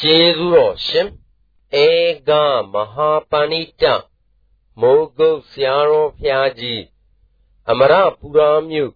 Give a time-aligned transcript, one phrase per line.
[0.00, 1.08] ကျေးဇူးတော်ရှင်
[1.84, 1.86] ဧ
[2.28, 2.30] က
[2.72, 3.84] မဟာပဏိတ
[4.80, 6.82] မိုးကုတ်ဆရာတော်ဖျားကြီး
[7.70, 8.92] အမရပူရာမြို့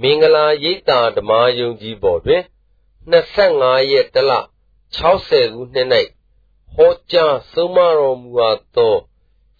[0.00, 2.42] မင်္ဂလာရိပ်သာဓမ္မယုံကြည်ပေါ်တွင်
[3.16, 4.32] 25ရက်တလ
[4.96, 5.88] 60ခုနှစ်၌
[6.74, 8.96] ဟောကြားဆုံးမတော်မူအပ်သော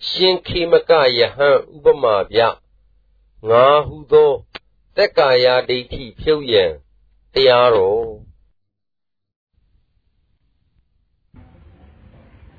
[0.08, 2.40] ရှင်ခေမကယဟန်ဥပမာပြ
[3.48, 4.32] ငါဟုသော
[4.96, 6.72] တက်ကာယဒိဋ္ဌိဖြုတ်ရန်
[7.34, 8.25] တရားတော်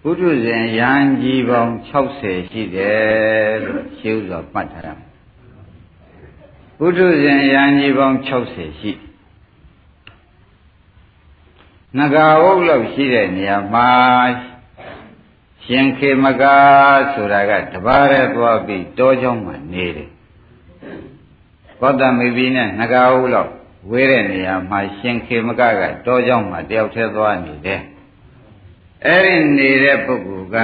[0.09, 5.09] ပုထုဇဉ်ယံကြီးပေါင်း60ရှိတယ်လို့ရှင်းဥစွာမှတ်ထားရမယ်။
[6.77, 8.91] ပုထုဇဉ်ယံကြီးပေါင်း60ရှိ။
[11.97, 13.89] ငကာဝုတ်လောက်ရှိတဲ့နေရာမှာ
[15.65, 16.55] ရှင်ခေမကာ
[17.13, 20.09] ဆိုတာကတပါးရဲသွားပြီးတောကျောင်းမှာနေတယ်။
[21.79, 23.51] ဘောတမေပြီးနဲ့ငကာဝုတ်လောက်
[23.89, 27.81] ဝေးတဲ့နေရာမှာရှင်ခေမကကတောကျောင်းမှာတယောက်တည်းသွားနေတယ်။
[29.07, 30.57] အဲ့ဒီနေတဲ့ပုဂ္ဂိုလ်က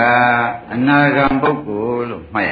[0.74, 2.52] အနာဂံပုဂ္ဂိုလ်လို့မှတ်ရ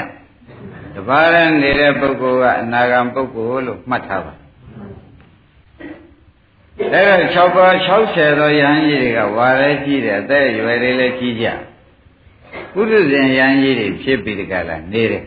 [0.96, 4.34] တပါးရဲနေတဲ့ပုဂ္ဂိုလ်ကအနာဂံပုဂ္ဂိုလ်လို့မှတ်ထားပါ
[6.94, 11.48] အဲ့တော့6ပါး60သောယဟန်ကြီးတွေကဝါရဲကြီးတယ်အသက်ရွယ်တွေလည်းကြီးကြ
[12.74, 15.24] ပုထုဇဉ်ယဟန်ကြီးတွေဖြစ်ပြီးတကလားနေတယ်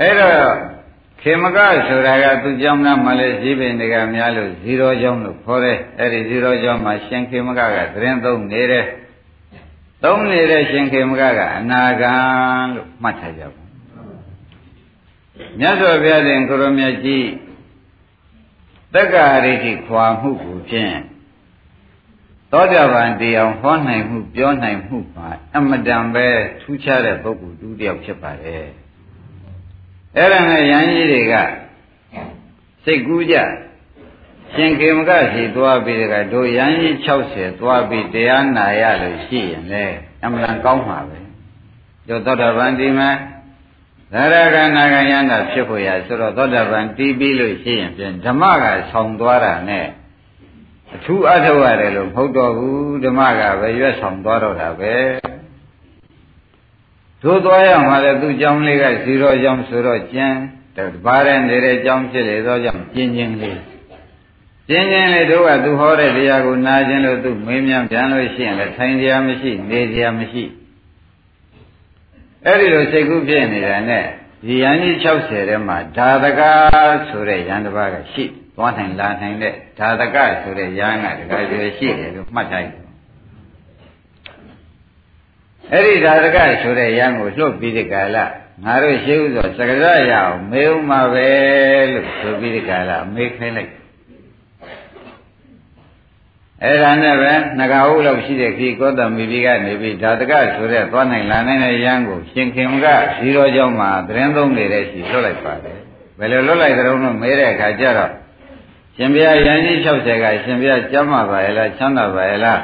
[0.00, 0.75] အဲ့တော့
[1.20, 8.86] ခေမကဆိုတာကသူကြောင့်ကမှလည်းဈေးပင်တွေကများလို့ဇီရောကြောင့်လို့ခေါ်တယ်အဲ့ဒီဇီရောကြောင့်မှာရှင်ခေမကကသတင်းသုံးနေတယ်
[10.04, 12.14] သုံးနေတဲ့ရှင်ခေမကကအနာဂံ
[12.74, 13.62] လို့မှတ်ထားကြပါ
[15.58, 17.26] မြတ်စွာဘုရားရှင်ကိုရမကြီး
[18.94, 20.96] တက္ကရာတိခွာမှုကိုဖြင့်
[22.52, 26.26] သောကြပန်တရားဟောနိုင်မှုပြောနိုင်မှုပါအမတန်ပဲ
[26.60, 28.66] ထူးခြားတဲ့ပုဂ္ဂိုလ်တူတယောက်ဖြစ်ပါတယ်
[30.16, 31.34] အဲ့ဒါနဲ့ယန်းကြီးတွေက
[32.84, 33.36] စိတ်ကူးကြ
[34.54, 39.84] ရှင်ခေမကရှိသွားပြီးတကတို့ယန်းကြီး60သွားပြီးတရားနာရလို့ရှိရင်လေ
[40.24, 41.18] အမှန်ကောင်းမှာပဲ
[42.08, 43.10] တို့သောတာပန်ဒီမှာ
[44.12, 49.86] သရဂနာဂယန္တာဖြစ်ဖို့ရဆိုတော့သောတာပန်တီးပြီးလို့ရှိရင်ပြန်ဓမ္မကဆောင်သွားတာနဲ့
[50.94, 54.94] အထူးအထောက်ရတယ်လို့မဟုတ်တော့ဘူးဓမ္မကပဲရွတ်ဆောင်သွားတော့တာပဲ
[57.22, 60.34] သို့သွားရမှာလေသူ့ကြောင်းလေးကဇီရောကြောင်းဆိုတော့ကျန်
[60.76, 63.60] တပါးတဲ့နေတဲ့ကြောင်းဖြစ်လေသောကြောင့်ပြင်းချင်းလေး
[64.68, 70.44] ပြင်းချင်းလေးတို့ကသူဟောတဲ့တရားကိုနာခြင်းလို့သူမင်းမြန်ပြန်လို့ရှိရင်လည်းထိုင်စရာမရှိနေစရာမရှိ
[72.44, 74.04] အဲ့ဒီလိုစိတ်ကူးဖြစ်နေတာနဲ့
[74.46, 76.40] ဒီယန်းကြီး60ထဲမှာဓာတက
[77.08, 78.24] ဆိုတဲ့ယန္တပါးကရှိ
[78.56, 82.85] သွားနိုင်လာနိုင်တဲ့ဓာတကဆိုတဲ့ယန်းကတကယ်ရှိတယ်လို့မှတ်ထားတယ်
[85.72, 88.16] အဲ့ဒီဓာတကဆိုတဲ့ရံကိုလှုပ်ပြီးဒီကာလ
[88.64, 91.28] ငါတို့ရှိဥသောစကရရအောင်မေးဥမှာပဲ
[91.92, 93.72] လို့ဆိုပြီးဒီကာလမေးခိုင်းလိုက်
[96.62, 105.78] အဲ့ဒါနဲ့ပဲငကာဟုလောက်ရှိတဲ့ခီကောတမီပိကနေပြီးဓာတကဆိုတဲ့သွားနိုင်လာနိုင်တဲ့ရံကိုရှင်ခင်ကဇီရောကျောင်းမှာသတင်းသုံးနေတဲ့ရှိလွတ်လိုက်ပါတယ်
[106.18, 108.12] ဘယ်လိုလွတ်လိုက်ကြတော့မေးတဲ့အခါကျတော့
[108.96, 112.60] ရှင်ဘုရားရန်ကြီး60ကရှင်ဘုရားကျမ်းမာပါရဲ့လားချမ်းသာပါရဲ့လား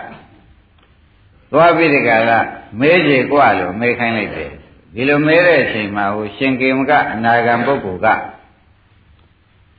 [1.51, 2.39] သွားပြီးဒီကလာ
[2.79, 4.51] မဲကြေกว่าလို့မဲခိုင်းလိုက်တယ်
[4.93, 8.07] ဒီလိုမဲတဲ့အချိန်မှာဟိုရှင်ကေမကအနာဂံပုဂ္ဂိုလ်က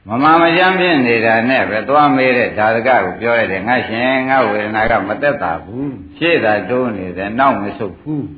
[0.06, 8.28] မမမကြမ်းဖြစ်နေတာနဲ့ပဲသွားမဲတဲ့ဓာတကကိုပြောရတယ်ငါရှင်ငါဝေဒနာကမသက်သာဘူးရှေ့သာတိုးနေတယ်နောက်မဆုတ်ဘူး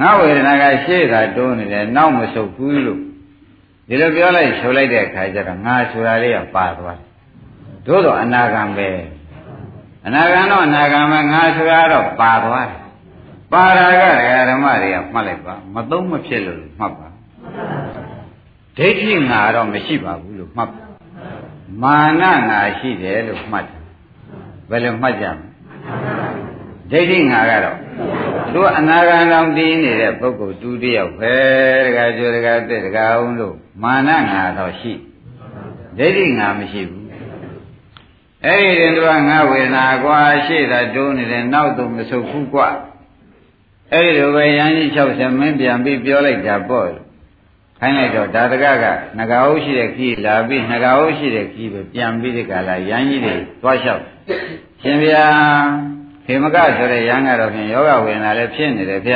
[0.00, 3.00] ငါဝေဒနာကရှေ့သာတိုးနေတယ်နောက်မဆုတ်ဘူးလို့
[3.88, 7.08] ဒီလိုပြောလိုက်ဆိုလိုက်တဲ့အခါကျတော့ငါဆိုတာလေးကပါသွားတယ်
[7.86, 8.88] တို့တော့အနာဂံပဲ
[10.05, 12.81] အနာဂံတော့အနာဂံမှာငါဆိုတာတော့ပါသွားတယ်
[13.51, 14.03] ပါရာက
[14.49, 17.07] ဓမ္မတွေကမှတ်လိုက်ပါမသုံးမဖြစ်လို့မှတ်ပါ
[18.77, 20.85] ဒိဋ္ဌိငါတော့မရှိပါဘူးလို့မှတ်ပါ
[21.83, 23.81] မာနငါရှိတယ်လို့မှတ်တယ်
[24.69, 25.45] ဘယ်လိုမှတ်ကြမလဲ
[26.91, 27.77] ဒိဋ္ဌိငါကတော့
[28.53, 31.35] သူအနာဂံတော်တည်နေတဲ့ပုဂ္ဂိုလ်တူတယောက်ပဲ
[31.85, 34.93] တခါကြိုတခါတက်တခါအောင်လို့မာနငါတော့ရှိ
[35.97, 37.04] ဒိဋ္ဌိငါမရှိဘူး
[38.45, 42.69] အဲ့ဒီတင်တော့ငါဝေဒနာကွာရှေ့သာတိုးနေတယ်နောက်တော့မဆုတ်ဘူးကွာ
[43.91, 46.87] အဲ့ဒီလိုပဲရန်ကြီး60မင်းပြန်ပြီးပြောလိုက်တာပေါ့
[47.79, 48.85] ခိုင်းလိုက်တော့ဒါတကက
[49.17, 54.03] ငကာဟုတ်ရှိတဲ့ခီးလာပြီးငကာဟုတ်ရှိတဲ့ခီးပဲပြန်ပြီးဒီကလာရန်ကြီးတွေသွားလျှောက်
[54.81, 55.25] ရှင်ဗျာ
[56.25, 59.13] ခေမကဆိုတဲ့ရန်ကတော့ဖြင့်ယောဂဝေဒနာလည်းဖြစ်နေတယ်ဗျ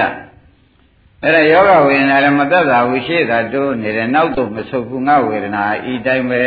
[1.24, 6.42] အဲ့ဒါယောဂဝေဒနာလည်းမသက်သာဘူးရှေ့သာတိုးနေတယ်နောက်တော့မဆုတ်ဘူးငါဝေဒနာဤတိုင်းပဲ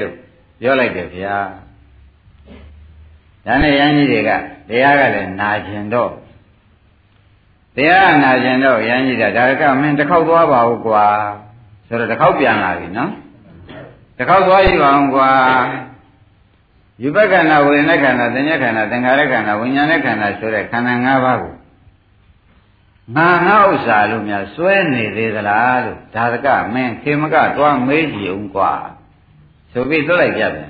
[0.00, 0.14] လို့
[0.60, 1.36] ပြောလိုက်တယ်ဗျာ
[3.48, 4.30] ဒါနဲ့ယန်းကြီးတွေက
[4.68, 6.10] တရားကလည်းနာကျင်တော့
[7.76, 11.06] တရားနာကျင်တော့ယန်းကြီးကဒါကမင်းတစ်ခေါက်သွားပါဦးကွာ
[11.86, 13.10] ဆိုတော့တစ်ခေါက်ပြန်လာပြီနော်
[14.16, 15.30] တစ်ခေါက်သွားယူအောင်ကွာ
[17.02, 21.54] ယူပခန္ဓာဝေဒနာခန္ဓာသဉ္ဇခန္ဓာသင်္ခါရခန္ဓာဝိညာဉ်ခန္ဓာဆိုတဲ့ခန္ဓာ၅ပါးကို
[23.16, 28.72] ငါငါဥစ္စာလို့များစွဲနေသေးသလားလို့ဒါရကမင်းခေမကတွားမေးကြည့်အောင်ကွာ
[29.72, 30.68] ဆိုပြီးလွတ်လိုက်ကြတယ်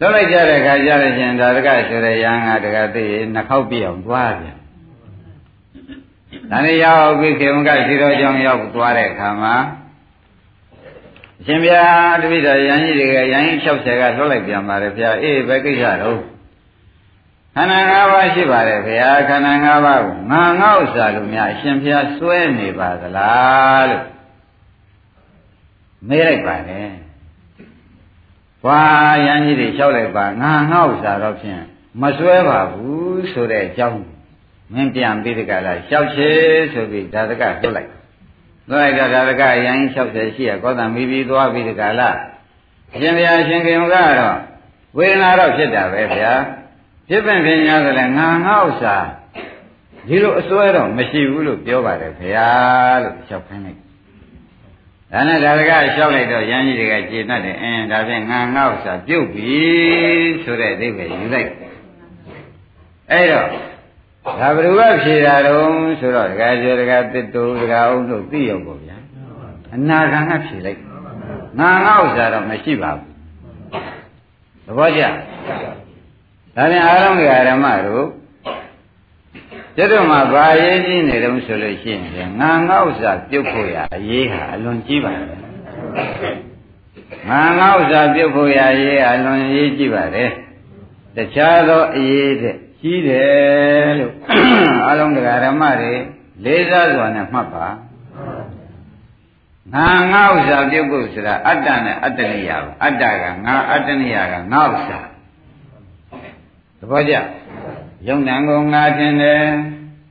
[0.00, 3.04] လွတ်လိုက်ကြတဲ့ခါကျတော့ရှင်ဒါရကဆိုတဲ့ရဟန်းကတကသိ
[3.34, 4.56] နှခေါက်ပြအောင်တွားပြန်
[6.50, 9.54] ဒါနဲ့ရောက်ပြီးခေမကရှိတော်ကြောင့်ရောက်သွားတဲ့အခါမှာ
[11.40, 16.20] အရှင်ဘုရားတပိတော်ရန်ကြီးတွေကရန်ကြီး60ကလွတ်လိုက်ပြန်ပါတယ်ဘုရားအေးဘယ်ကိစ္စတော့
[17.54, 24.04] ခန္ဓာ၅ပါးရှိပါတယ်ဘုရားခန္ဓာ၅ပါးကိုငါငေါ့ဥစ္စာလို့များအရှင်ဘုရားစွဲနေပါသလားလို့
[26.08, 26.90] မေးလိုက်ပါတယ်။
[28.64, 28.80] ဘာ
[29.26, 31.62] ရန်ကြီးတွေလျှောက်လိုက်ပါငါငေါ့ဥစ္စာတော့ဖြင့်
[32.02, 34.02] မစွဲပါဘူးဆိုတဲ့အကြောင်း
[34.72, 36.30] မင်းပြန်ပြီးတကလားလျှောက်ချေ
[36.72, 37.90] ဆိုပြီးဒါတကလွတ်လိုက်။
[38.70, 42.16] လွတ်လိုက်တော့ဒါတကရန်ကြီး60ရှိရကောသံမိပြီးသွားပြီးတကလား
[42.94, 44.38] အရှင်ဘုရားရှင်ခင်ကတော့
[44.96, 46.32] ဝေဒနာတော့ဖြစ်တာပဲဗျာ။
[47.08, 48.96] ဖြစ်ပင်ပညာဆိုလည်းငါငါဥစ္စာ
[50.08, 52.48] ဒီလိုအစွဲတော့မရှိဘူးလို့ပြောပါတယ်ခင်ဗျာ
[53.02, 53.87] လို့လျှောက်ခိုင်းလိုက်
[55.12, 59.58] ဒါနဲ့ဒါကလျှောက်လိုက်တော့ရန်ကြီးတွေကကျေနပ်တယ်အင်းဒါဖြင့်ငါငါဥစ္စာပြုတ်ပြီ
[60.44, 61.50] ဆိုတဲ့အဓိပ္ပာယ်ယူလိုက်
[63.10, 63.48] အဲ့တော့
[64.40, 68.96] ဒါဘယ်သူကဖြေတာတုံးဆိုတော့ဒကာကျော်ဒကာတစ်တူဒကာအောင်တို့သိရောပေါ့ဗျာ
[69.74, 70.80] အနာဂံကဖြေလိုက်
[71.58, 73.06] ငါငါဥစ္စာတော့မရှိပါဘူး
[74.66, 77.16] သဘောကျဒါပြန်အားလုံး
[77.48, 78.06] ဓမ္မတို့
[79.80, 85.40] ကျတော့မှဘာရေးကြီးနေတုံးဆိုလို့ရှိရင်ငါငေါ့စာပြုတ်ဖို့ရအရေးဟာအလွန်ကြီးပါတယ်
[87.28, 90.30] ငါငေါ့စာပြုတ်ဖို့ရအရေးအလွန်ရေးကြီးပါတယ်
[91.16, 94.12] တခြားသောအရေးတဲ့ကြီးတယ်လို့
[94.86, 95.94] အားလုံးဓမ္မတွေ
[96.44, 97.66] လေးစားစွာနဲ့မှတ်ပါ
[99.74, 104.98] ငါငါဥစ္စာပြုတ်ဖို့ဆိုတာအတ္တနဲ့အတ္တနိယပါအတ္တကငါအတ္တနိယကငါဥစ္စာ
[106.78, 107.14] သဘောကျ
[108.06, 109.42] ယုံနံကိုငါထင်တယ်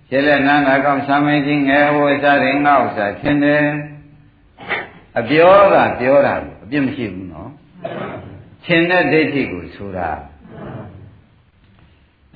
[0.10, 3.63] ခြေလက်နန်းသာကောင်းဆံမင်းကြီးငယ်ဝိစားရင်ငါဥစ္စာထင်တယ်
[5.19, 7.50] အပြောကပြောတာအပြစ်မရှိဘူးနော်
[8.66, 10.10] ထင်တဲ့ဒိဋ္ဌိကိုဆိုတာ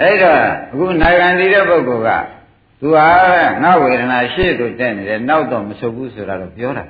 [0.02, 0.40] အဲ့တော့
[0.72, 2.10] အခုနိုင်ငံတည်တဲ့ပုဂ္ဂိုလ်က
[2.80, 3.08] သူဟာ
[3.64, 6.86] ငါဝေဒနာရှေ့သို့တက်နေတယ်နောက်တော့မဆုပ်ဘူးဆိုတာတော့ပြောတာ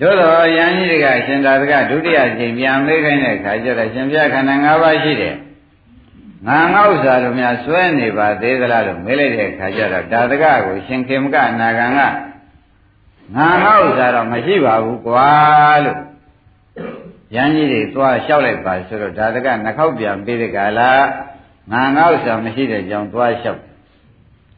[0.00, 5.36] တို့တော့ယန်းကြီးတွေကရှင်သာသကဒုတိယကျင့်ပြန်မေးခိုင်းတဲ့အခါကျတော့ရှင်ပြခန္ဓာ၅ပါးရှိတယ်
[6.46, 12.00] ငါငေါ့စာတို့များစွဲနေပါသေးသလားလို့မေးလိုက်တဲ့အခါကျတော့ဒါတကကိုရှင်ခေမကအနာဂံက
[13.36, 15.30] ငါငေါ့စာတော့မရှိပါဘူးကွာ
[15.84, 15.98] လို့
[17.34, 20.90] ရန်ကြီးတွေသွားလျှောက်လိုက်ပါဆိုတော့ဒါတကနှခောက်ပြန်ပြီးတဲ့ကလာ
[21.72, 23.60] ငါငေါ့စာမရှိတဲ့ကြောင့်သွားလျှောက်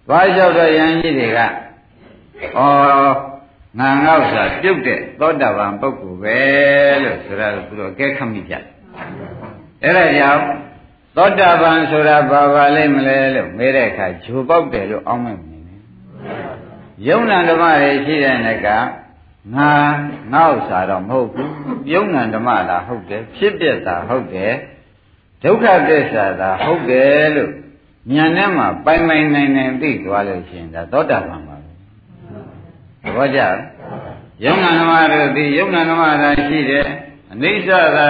[0.09, 1.45] သွားလျှောက်တော့ရန်ကြီးတွေကဩ
[3.81, 6.39] ငါငေါ့စာပြုတ်တဲ့သောတာပန်ပုဂ္ဂိုလ်ပဲ
[7.03, 8.55] လို့ဆိုတော့သူတို့အကဲခတ်မိကြ
[9.83, 10.43] အဲ့ဒါကြောင့်
[11.16, 15.81] သောတာပန်ဆိုတာဘာပါလိမ့်မလဲလို့မေးတဲ့အခါဂျိုပေါက်တယ်လို့အောင်းမဲ့နေတယ်။
[17.08, 18.69] ယုံနာဓမ္မတွေရှိတဲ့နက
[19.56, 19.70] ငါ
[20.32, 21.50] ငါ့ဥစ္စာတော့မဟုတ်ဘူး။
[21.93, 24.52] ယုံနာဓမ္မလားဟုတ်တယ်။ဖြစ်ပြတာဟုတ်တယ်။
[25.43, 27.50] ဒုက္ခသစ္စာသာဟုတ်တယ်လို့
[28.14, 31.70] ဉာဏ်နဲ့မှပိုင်ပိုင်နိုင်နိုင်သိသွားလို့ရှိရင်ဒါသောတာပန်ပါပဲ။
[33.02, 33.56] သဘောကျလား။
[34.44, 36.87] ယုံနာဓမ္မတို့ဒီယုံနာဓမ္မသာရှိတယ်။
[37.32, 38.08] အနိစ္စသာ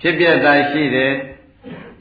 [0.00, 1.12] ဖြစ်ပြတာရှိတယ်။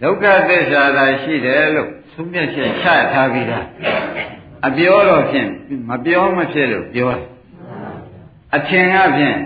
[0.02, 3.66] ဒုက္ခသစ္စာသာရှိတယ်လို့သုံးပြချက်ချထားပြီးသား
[4.68, 5.50] အပြောတော့ဖြင့်
[5.90, 7.28] မပြောမဖြစ်လို့ပြောတယ်
[8.56, 9.38] အထင်ကဖြင့်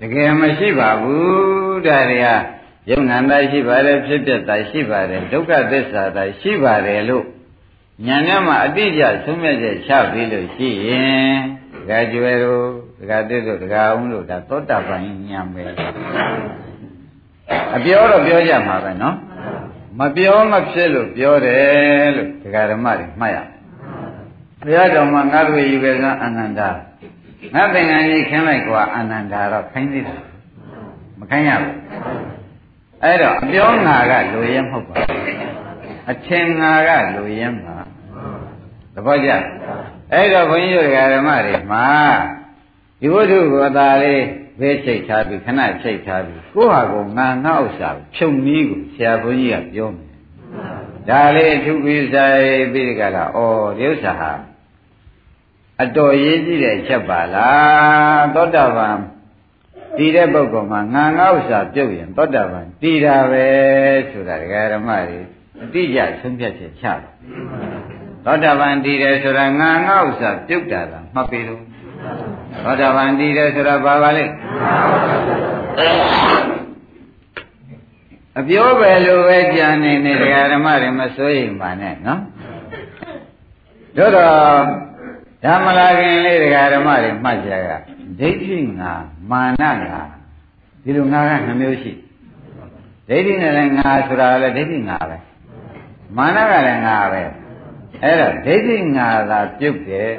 [0.00, 2.26] တကယ်မရှိပါဘူးဒါတွေက
[2.90, 7.24] ယုံနာတာရှိပါတယ်ဖြစ်ပြတာရှိပါတယ်ဒုက္ခသစ္စာတာရှိပါတယ်လို့
[8.06, 11.36] ညာနဲ့မှအတိအကျသုံးပြချက်ချပြီးလို့ရှိရင်
[11.74, 12.64] ဒကာကျွယ်တို့
[12.98, 15.64] ဒကာတစ်တို့ဒကာအောင်တို့ဒါသောတာပန်ညာပဲ
[17.76, 19.16] အပြောတော့ပြောကြမှာပဲနော်
[19.98, 23.38] မပြောမဖြစ်လို့ပြောတယ်လို့ဒကာဓမ္မတွေမှတ်ရ
[24.62, 26.68] ဘုရားတော်မှာငါတို့ယူခဲ့ကအနန္တာ
[27.54, 30.16] ငါသင်္ကန်းကြီးခင်းလိုက်ကွာအနန္တာတော့ခိုင်းသေးတာ
[31.18, 31.74] မခိုင်းရဘူး
[33.02, 35.22] အဲ့တော့အပြောငါကလူရဲမဟုတ်ပါဘူး
[36.10, 37.76] အထင်ငါကလူရဲမှာ
[38.94, 39.30] သဘောကျ
[40.12, 41.86] အဲ့တော့ဘုန်းကြီးတို့ဓမ္မတွေမှာ
[43.00, 44.22] ဒီဝိသုကိုသာလေး
[44.60, 50.06] ဘေးချိတ်ထားပြီးခဏချိတ်ထားပြီးကိုယ့်ဟာကိုငါငါဥစ္စာဖြုံနည်းကိုဆရာဘုန်းကြီးကပြောမယ်
[51.08, 53.38] ဒါလေးအထုပြီးဆိုင်ပြီးကြတာဩ
[53.78, 54.32] ဒီဥစ္စာဟာ
[55.82, 58.98] အတော်ရေးကြည့်တဲ့ချက်ပါလားသောတာပန်
[59.96, 63.46] တည်တဲ့ပုဂ္ဂိုလ်မှာငါငါဥစ္စာပြုတ်ရင်သောတာပန်တည်တာပဲ
[64.10, 65.20] ဆိုတာဒကာဓမ္မတွေ
[65.62, 67.00] အတိအကျဆုံးဖြတ်ချက်ချတယ်
[68.24, 71.62] သောတာပန်တည်တယ်ဆိုတာငါငါဥစ္စာပြုတ်တာလားမှတ်ပြီလို့
[72.64, 74.24] သောတာပန်တည်တယ်ဆိုတာဘာပါလဲ
[78.38, 82.20] အပြောပဲလို့ပဲကြံနေနေတရားဓမ္မတွေမစိုးရင်ပါနဲ့နော်
[83.96, 84.36] တို့တော့
[85.44, 87.70] ဓမ္မလာခင်လေးတရားဓမ္မတွေမှတ်ကြက
[88.20, 88.92] ဒိဋ္ဌိငါ
[89.30, 90.02] မာနငါ
[90.82, 91.92] ဒီလိုငါကနှမျိုးရှိ
[93.08, 95.16] ဒိဋ္ဌိနဲ့လည်းငါဆိုတာလည်းဒိဋ္ဌိငါပဲ
[96.16, 97.22] မာနကလည်းငါပဲ
[98.02, 100.12] အဲ့တော့ဒိဋ္ဌိငါသာပြုတ်တယ်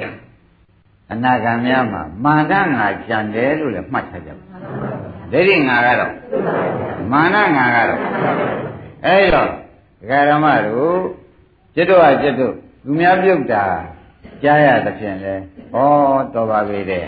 [1.11, 4.45] အနာဂံများမှာမာနငါကြံတယ်လို့လည်းမှတ်ထားကြပါ
[5.31, 6.13] ဒိဋ္ဌိငါကတော့
[7.11, 8.01] မာနငါကတော့
[9.05, 9.51] အဲ့တော့ဒ
[10.09, 10.99] ကာရမတို့
[11.75, 12.53] จิตတို့ဟာจิตတို့
[12.85, 13.65] လူများပြုတ်တာ
[14.43, 15.37] ကြားရသဖြင့်လဲဩ
[16.33, 17.05] တော်ပါပြီတဲ့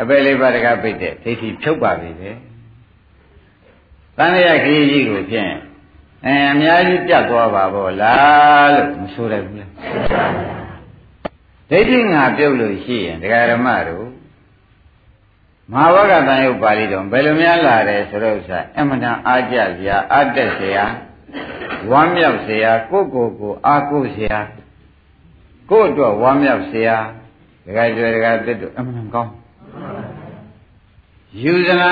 [0.00, 2.34] အပယ်လေးပါးတကပိတ်တဲ့ဒိဋ္ဌိဖြုတ်ပါပြီတဲ့
[4.18, 5.52] တန်ရခရီးကြီးကိုဖြင့်
[6.26, 10.57] အဲအများကြီးပြတ်သွားပါဘောလားလို့မဆိုရဘူးလား
[11.69, 14.07] ဒိဋ္ဌိငါပြုတ်လို့ရှိရင်ဒကာရမတို့
[15.73, 20.85] မဟာဝကတန်ရုပ်ပါဠိတော်ဘယ်လိုများလာတယ်ဆိုတော့ဥစ္စာအမှန်တန်အားကြစရာအတက်စရာ
[21.91, 24.39] ဝမ်းမြောက်စရာကိုယ့်ကိုယ်ကိုအားကိုးစရာ
[25.69, 26.97] ကိုယ့်အတွက်ဝမ်းမြောက်စရာ
[27.65, 29.31] ဒကာကျွယ်ဒကာတက်တို့အမှန်တန်ကောင်း
[31.43, 31.91] ယူဇနာ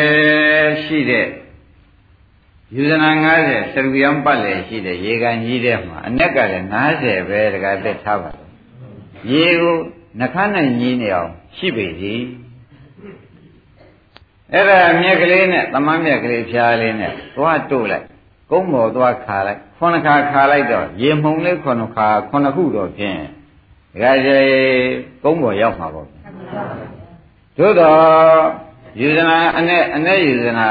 [0.00, 1.26] 90ရှိတဲ့
[2.74, 3.10] ယူဇနာ
[3.42, 6.66] 90စရူယံပတ်လေရှိတဲ့ရေကန်ကြီးတဲ့မှာအ ਨੇ ကလည်း
[6.98, 8.39] 90ပဲဒကာတက်ထားပါတော့
[9.32, 9.76] ရေကို
[10.18, 12.22] နှခမ်းနိုင်ကြီးနေအောင်ရှိပေသည်
[14.52, 18.04] အဲ့ဒါမြက်ကလေးနဲ့သမမ်းမြက်ကလေးဖြားလေးနဲ့သွားတို့လိုက်
[18.50, 23.18] ကုန်းပေါ်သွားခါလိုက်ခုနှစ်ခါခါလိုက်တော့ရေမှုံလေးခုနှစ်ခါခုနှစ်ခုတော့ဖြင့်
[23.92, 24.38] ဒကာကျေ
[25.22, 26.06] ကုန်းပေါ်ရောက်မှာပေါ့
[27.58, 28.00] သို့တော့
[29.00, 30.68] ယူဇနာအနဲ့အနဲ့ယူဇနာ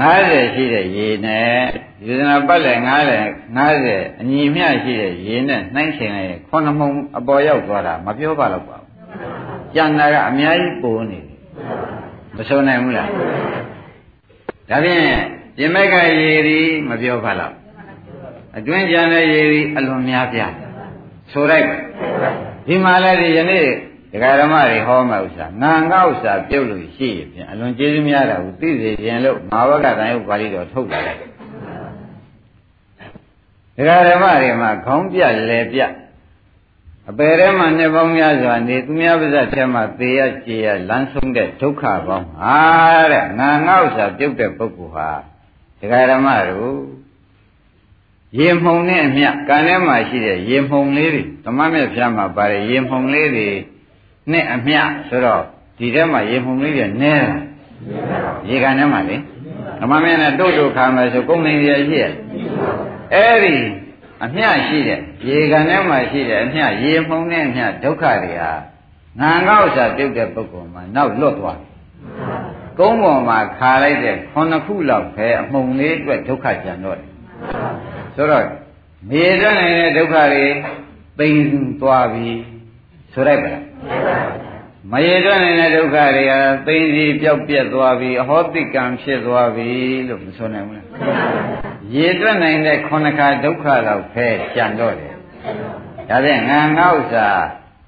[0.00, 1.62] 90ရှိတဲ့ရေနဲ့
[2.04, 2.80] ယူဇနာပတ်လည်း
[3.44, 8.88] 90 90အညီမျှရှိတဲ့ရေနဲ့နှိုင်းချိန်လိုက်ခုနှစ်မှုံအပေါ်ရောက်သွားတာမပြောပါတော့ပါဘူး
[9.74, 11.26] ကျန်တာကအများကြီးပိုနေတယ်
[12.36, 13.08] မဆိုနိုင်ဘူးလား
[14.70, 15.02] ဒါဖြင့်
[15.56, 17.52] ပြင်မဲ့ကရေဒီမပြောပါလား
[18.58, 20.52] အတွင်းကျန်တဲ့ရေဒီအလွန်များပြား
[21.32, 21.76] ဆိုလိုက်ပါ
[22.66, 23.66] ဒီမှာလည်းဒီယနေ့
[24.16, 31.16] ဒကာဓမ္မတွေဟောမှာဥစ္စာငါငါဥစ္စာပြုတ်လို့ရှိရင်ဖြင့်အလွန်ကျေးဇူးများတာကိုသိစေခြင်းလို့မာဝကတန်ရုပ်ပါဠိတော်ထုတ်လာတယ်
[33.76, 35.20] ဒကာဓမ္မတွေမှာခေါင်းပြ
[35.50, 35.80] လဲပြ
[37.10, 42.56] အပေထဲမှာနှစ်ပေါင်းများစွာနေသူများပါးစပ်ထဲမှာသေရကြေရလမ်းဆုံးတဲ့ဒုက္ခပေါင်းဟာ
[43.12, 45.10] တဲ့ငါငေါ့စာပြုတ်တဲ့ပုဂ္ဂိုလ်ဟာ
[45.80, 46.78] ဒကာဓမ္မတို့
[48.38, 53.48] ရေမှုန်နဲ့အမျှကံထဲမှာရှိတဲ့ရေမှုန်လေးတွေသမတ်မြတ်ဖျားမှာပါတယ်ရေမှုန်လေးတွေ
[54.32, 55.42] နဲ့အမျှဆိုတော့
[55.78, 57.38] ဒီထဲမှာရေမှုန်လေးတွေနဲတာ
[58.48, 59.16] ရေကန်ထဲမှာလေ
[59.80, 62.04] သမတ်မြတ်နဲ့တို့တို့ခါမယ်ဆိုကုန်နေရရှိရ
[63.14, 63.56] အဲ့ဒီ
[64.24, 68.52] အမျှရှိတဲ့ရေကန်ထဲမှာရှိတဲ့အမျှရေမှုန်နဲ့အမျှဒုက္ခတွေဟာ
[69.20, 71.60] ငံကောက်စာပြုတ်တဲ့ပုဂ္ဂိုလ်မှာနောက်လွတ်သွား
[72.78, 77.08] ကုန်းပေါ်မှာခါလိုက်တဲ့ခုနှစ်ခုလောက်ပဲအမှုန်လေးအတွက်ဒုက္ခကြံတော့တယ်
[78.16, 78.46] ဆိုတော့
[79.10, 80.44] မေတ္တာနဲ့ဒုက္ခတွေ
[81.18, 81.42] သိမ့်
[81.80, 82.28] သွားပြီ
[83.16, 83.62] ဆိုလိုက်ပါလား
[84.92, 89.68] မရေတွက်နေတဲ့ဒုက္ခတွေဟာသိသိပြောက်ပြက်သွားပြီအဟောတိကံဖြစ်သွားပြီ
[90.08, 90.86] လို့မဆိုနိုင်ဘူးလား
[91.94, 95.14] ရေတွက်နိုင်တဲ့ခုနှစ်ခါဒုက္ခတော့ဖဲကြံတော့တယ်
[96.08, 97.28] ဒါဖြင့်ငါငါဥစ္စာ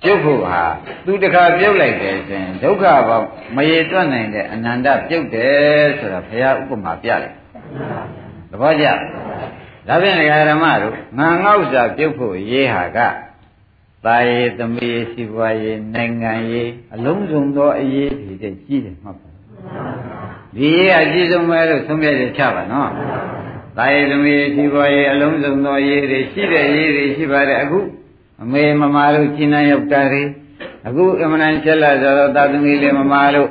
[0.02, 0.62] ပြုတ်ဖို့ဟာ
[1.06, 7.36] သူတခါပြုတ်လိုက်တယ်ဆိုရင်ဒုက္ခပေါင်းမရေတွက်နိုင်တဲ့အနန္တပြုတ်တယ်ဆိုတာဘုရားဥပမာပြလိုက်
[8.50, 8.86] သဘောကျ
[9.88, 10.16] ဒါဖြင့်
[10.50, 12.98] ဓမ္မတို့ငါငါဥစ္စာပြုတ်ဖို့ရေးဟာက
[14.04, 19.28] တာယေသမီးစီပွားရေးနိုင်ငံရေးအလုံးစုံသောအရေးတွေတဲ့ကြီးတယ်မှတ်ပါ
[20.56, 22.90] ဒီရေးအကြီးဆုံးပဲလို့သုံးပြချက်ချပါနော်
[23.76, 27.78] တာယေသမီးစီပွားရေးအလုံးစုံသောအရေးတွေရှိတဲ့ရေးတွေရှိပါတယ်အခု
[28.42, 30.22] အမေမမတို့ကျင်းနှံရောက်တာတွေ
[30.86, 33.50] အခုအမှန်တန်ချက်လာဆိုတော့သာသမီလေးမမတို့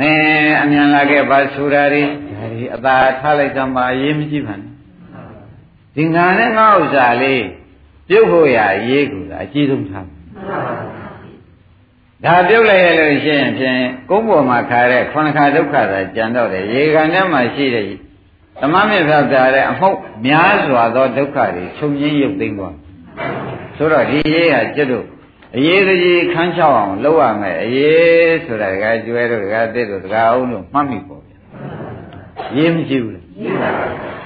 [0.00, 0.12] အဲ
[0.62, 4.70] အမြန်လာခဲ့ပါဆိုတာတွေဒါတွေအသာထားလိုက်တော့မှရေးမရှိပါနဲ့
[5.96, 7.42] ဒီငါနဲ့ငါဥစ္စာလေး
[8.08, 10.06] ပြုတ်ဖို့ရရေးကူတာအကြီးဆုံးထား
[12.24, 17.86] ဒါပြုတ်လိုက်ရလို့ရှိရင်ဖြင့်ကုန်းပေါ်မှာခါတဲ့ခုနခါဒုက္ခသာကြံတော့တယ်ရေကန်ထဲမှာရှိတဲ့
[18.60, 19.88] သမမမြတ်ပြောတာတဲ့အမှု
[20.26, 22.74] များစွာသောဒုက္ခတွေချုပ်ငင်းရုပ်သိမ်းသွား
[23.76, 25.06] ဆိုတော့ဒီရေးဟာကျွတ်တို့
[25.56, 31.38] အရေးကြီးခန်းချောက်အောင်လုပ်ရမယ်အရေးဆိုတာကကျွဲတို့ကတစ်တို့ကအောင်လို့မှတ်မိပေါ့ဗျာ
[32.56, 34.17] ရေးမရှိဘူးလားတပ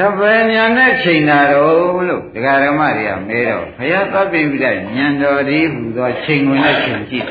[0.00, 4.70] ည့်ညာနဲ့ချိန်တာတော့လို့ဒကာဓမ္မတွေကမေးတော့ဘုရားသဗ္ဗိဝိဒဉာ
[5.04, 7.26] ဏ်တော်ဒီဟူသောချိန်ဝင်နဲ့ချိန်ကြည့်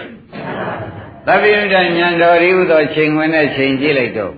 [1.28, 1.90] သဗ္ဗိဝိဒဉာဏ်
[2.22, 4.34] တော်ဒီဟူသောချိန်ဝင်နဲ့ချိန်ကြည့်လိုက်တော့ဩ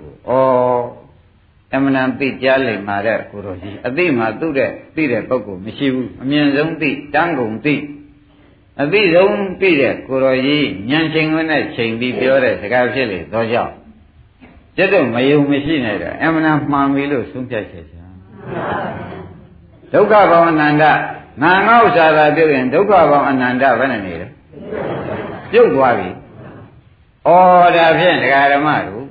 [1.74, 7.76] အမှန်တန်သိကြားလိမ့်မှာတဲ့ကိုတော်ကြီးအသိမှသူ့တဲ့သိတဲ့ပုဂ္ဂိုလ်မရှိဘူးအမြင်ဆုံးသိတန်းကုန်သိ
[8.82, 13.74] အသိဆုံးသိတဲ့ကိုတော်ကြီးဉာဏ်ချိန်ဝင်နဲ့ချိန်ပြီးပြောတဲ့စကားဖြစ်လေသောကြောင့်
[14.78, 18.05] ကျွတ်တော့မယုံမရှိနဲ့တော့အမှန်မှန်ပြီလို့ဆုံးဖြတ်ချက်ချာ
[19.94, 20.84] ဒုက္ခဘောင်အနန္တ
[21.42, 24.28] ငါငေါ့စာသာပြုတ်ရင်ဒုက္ခဘောင်အနန္တဘယ်နဲ့နေလဲ
[25.52, 26.10] ပြုတ်သွားပြီ
[27.28, 27.30] ဩ
[27.76, 29.06] ဒါဖြင့်ဒကာဓမ္မတို့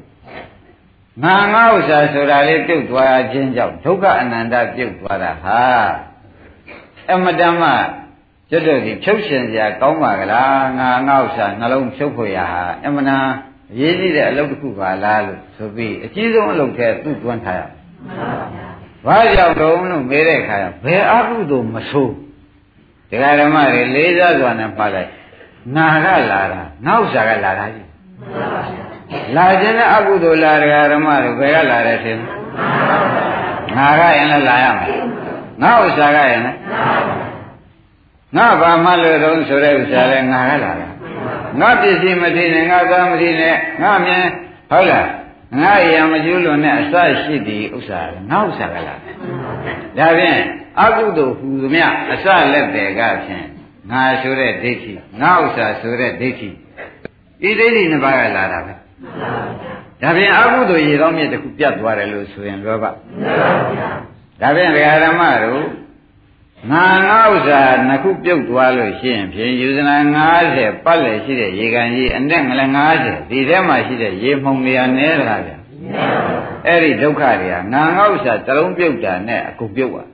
[1.22, 5.62] ငါငါဥစ္စာဆိုတာလေးပြုတ်သွားခြင်းကြောင့်ဒုက္ခအနန္တပြုတ်သွားတာဟာ
[7.12, 7.62] အမတမ
[8.50, 13.16] ကျွတ်တို့ဒီဖြုတ်ရှင်စရာကောင်းပါကလားငါငါဥစ္စာနှလုံးဖြုတ်ဖို့ရဟာအမနာ
[13.72, 17.62] အရေးကြီးတဲ့အလုပ်တစ်ခုပါလားလို့ဆိုပြီးအကြီးဆုံးအလုပ်ထဲသူ့တွန်းထားရ
[19.06, 22.14] ဘာကြောင့်တုံးလို့မေးတဲ့အခါဘယ်အကုသို့မဆိုး
[23.10, 25.10] တရားဓမ္မတွေလေးစားစွာနဲ့ပတ်လိုက်
[25.76, 27.88] ငါကလာတာငါဥစ္စာကလာတာကြီး
[29.36, 32.18] လာခြင်းနဲ့အကုသိုလ်လာတရားဓမ္မတွေဘယ်ကလာတယ်ထင်
[33.76, 34.90] ငါကရင်လည်းလာရမယ်
[35.62, 36.58] ငါဥစ္စာကရင်လည်း
[38.36, 40.88] ငါဘာမှလို့တော့ဆိုတဲ့ဥစ္စာလဲငါကလာတာ
[41.60, 44.24] ငါပစ္စည်းမထင်နဲ့ငါသားမထင်နဲ့ငါမြင်
[44.70, 45.08] ဟုတ်လား
[45.60, 48.94] ငါရံမကျူးလွန်တဲ့အစရှိသည်ဥစ္စာငါဥစ္စာကလာ
[49.98, 50.40] ဒါဖြင့်
[50.80, 53.46] အကုသိုလ်ဟူသမျှအစလက်တယ်ကဖြင့်
[53.90, 56.50] ငါဆိုတဲ့ဒိဋ္ဌိငါဥစ္စာဆိုတဲ့ဒိဋ္ဌိ
[57.42, 58.72] ဒီဒိဋ္ဌိနှစ်ပါးကလာတာပဲ
[60.02, 62.90] ဒါဖြင့်အကုသိုလ်ရေတော်မြစ်တစ်ခုပြတ်သွားတယ်လို့ဆိုရင်လောဘဒါ
[64.56, 65.64] ဖြင့်ဒကာဓမ္မတို့
[66.70, 69.96] ငါငါဥစ္စာနှစ်ခုပြုတ်သွားလို့ရှိရင်ဖြင့်ယူဇနာ
[70.36, 75.56] 90ပတ်လည်ရှိတဲ့ရေကန်ကြီးအနဲ့ငလည်း90ဒီထဲမှာရှိတဲ့ရေမှုံတွေနဲတကားဗျာ
[76.66, 80.08] အဲ့ဒီဒုက္ခတွေကငါငါဥစ္စာတလုံးပြုတ်တာနဲ့အကုန်ပြုတ်သွား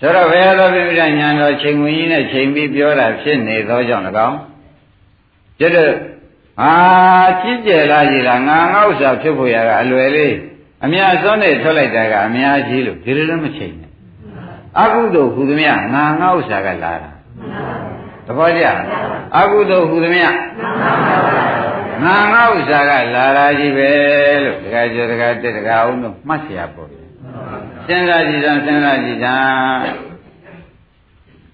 [0.00, 4.38] ဆိုတော့ဘယ်လိုပြပြညာတော်ချိန်ဝင်ကြီးနဲ့ချိန်ပြီးပြောတာဖြစ်နေသောကြောင့်၎င်း
[5.58, 5.92] ကျတော့
[6.62, 6.72] အာ
[7.42, 10.34] ကြီးကျယ်လာကြီးလားငါငါဥစ္စာဖြစ်ဖို့ရကအလွယ်လေး
[10.84, 13.91] အများဆုံးနဲ့ထွက်လိုက်တာကအများကြီးလို့ဒီလိုလည်းမချိန်နဲ့
[14.79, 17.11] အကုသိုလ်ဟူသမျှငါငါဥစ္စာကလာတာ
[18.25, 18.65] သဘောကျ
[19.37, 20.27] အကုသိုလ်ဟူသမျှ
[22.03, 23.89] ငါငါဥစ္စာကလာတာကြီးပဲ
[24.43, 26.89] လို့တခါကျော်တခါတက်တခါအောင်တို့မှတ်เสียပေါ့
[27.87, 30.07] စဉ်းစားကြည့်စမ်းစဉ်းစားကြည့်စမ်း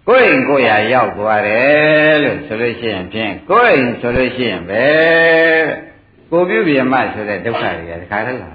[0.08, 4.86] ကိုယ်ရင်ကိုယ်ရရောက်သွားတယ်လို့ဆိုလို့ရှိရင်ဖြင့်ကိုယ်ရင်ဆိုလို့ရှိရင်ပဲ
[6.32, 8.52] ကိုပြုပြမဆိုတဲ့ဒုက္ခတွေကတခါတည်းလာ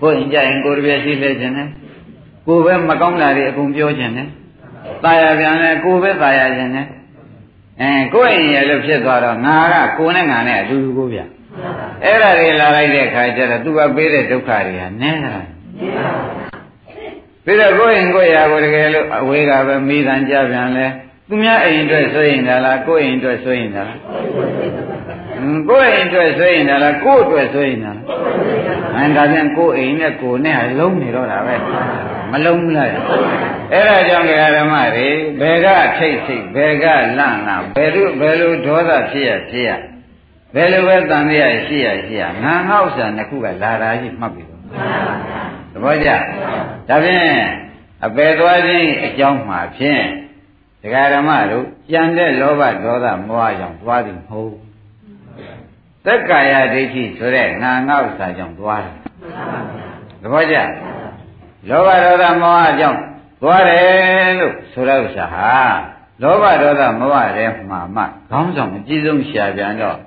[0.00, 1.68] ကိုယ်ရင်ကြရင်ကိုယ်တပြည့်ရှိလဲခြင်းနဲ့
[2.46, 4.28] ကိုယ်ပဲမကောင်းတာတွေအကုန်ပြောခြင်းနဲ့
[5.04, 6.86] ตายရပြန်လဲကိုယ်ပဲตายရခြင်းနဲ့
[7.80, 11.20] အဲကိုယ်ရင်ရလို့ဖြစ်သွားတော့ငါကကိုယ်နဲ့ငါနဲ့အတူတူကိုဗျ
[12.04, 15.32] အဲ့ဒါတွေလာလိုက်တဲ့အခါကျတော့သူကပေးတဲ့ဒုက္ခတွေဟာနည်းတာ
[17.44, 20.86] ပြီးတော့ကိုယ်ရင်ကိုယ်ရာကိုတကယ်လို့အဝေးကပဲမိတန်ကြပြန်လဲ
[21.28, 23.98] သူများအိမ်အတွက်ဆွေးရင်ဒါလားကိုယ်အိမ်အတွက်ဆွေးရင်ဒါလား
[25.68, 28.04] ကိုယ်အိမ်အတွက်ဆွေးရင်ဒါလားကိုယ်အတွက်ဆွေးရင်ဒါလား
[28.96, 31.54] အဲဒါပြန်ကိုယ်အိမ်နဲ့ကိုယ်နဲ့လုံးနေတော့တာပဲ
[32.33, 32.89] မလုံးဘူးလား
[33.73, 35.07] အဲ့ဒါကြောင့်ဓမ္မတွေ
[35.39, 35.67] ဘယ်က
[35.97, 37.37] ထိတ်ထိတ်ဘယ်ကလန့်လန့်
[37.77, 39.71] ဘယ်လိုဘယ်လိုဒေါသဖြစ်ရဖြစ်ရ
[40.55, 44.61] ဘယ်လိုပဲတန်ရရှိရရှိရငါငေါ့ဆန်တစ်ခုကလာတာကြီးမှတ်ပြီတော့
[45.73, 46.09] သဘောကျ
[46.89, 47.27] ဒါဖြင့်
[48.05, 50.03] အပေသွားခြင်းအကြောင်းမှာဖြင့်
[50.81, 54.53] ဒကာဓမ္မတို့ကြံတဲ့လောဘဒေါသမောဟကြောင့်သွားသည်မဟုတ်
[56.05, 58.95] သက်ကာယဒိဋ္ဌိဆိုတဲ့ငါငေါ့စာကြောင့်သွားတယ်
[60.21, 60.57] သဘောကျ
[61.69, 62.99] လောဘဒေါသမောဟကြောင့်
[63.41, 65.51] သွားတယ်လို့ဆိုတဲ့ဥစ္စာဟာ
[66.21, 69.97] လောဘဒေါသမောဟတွေမှာမှခေါင်းဆောင်အကြီးဆုံးရှာပြန်တော့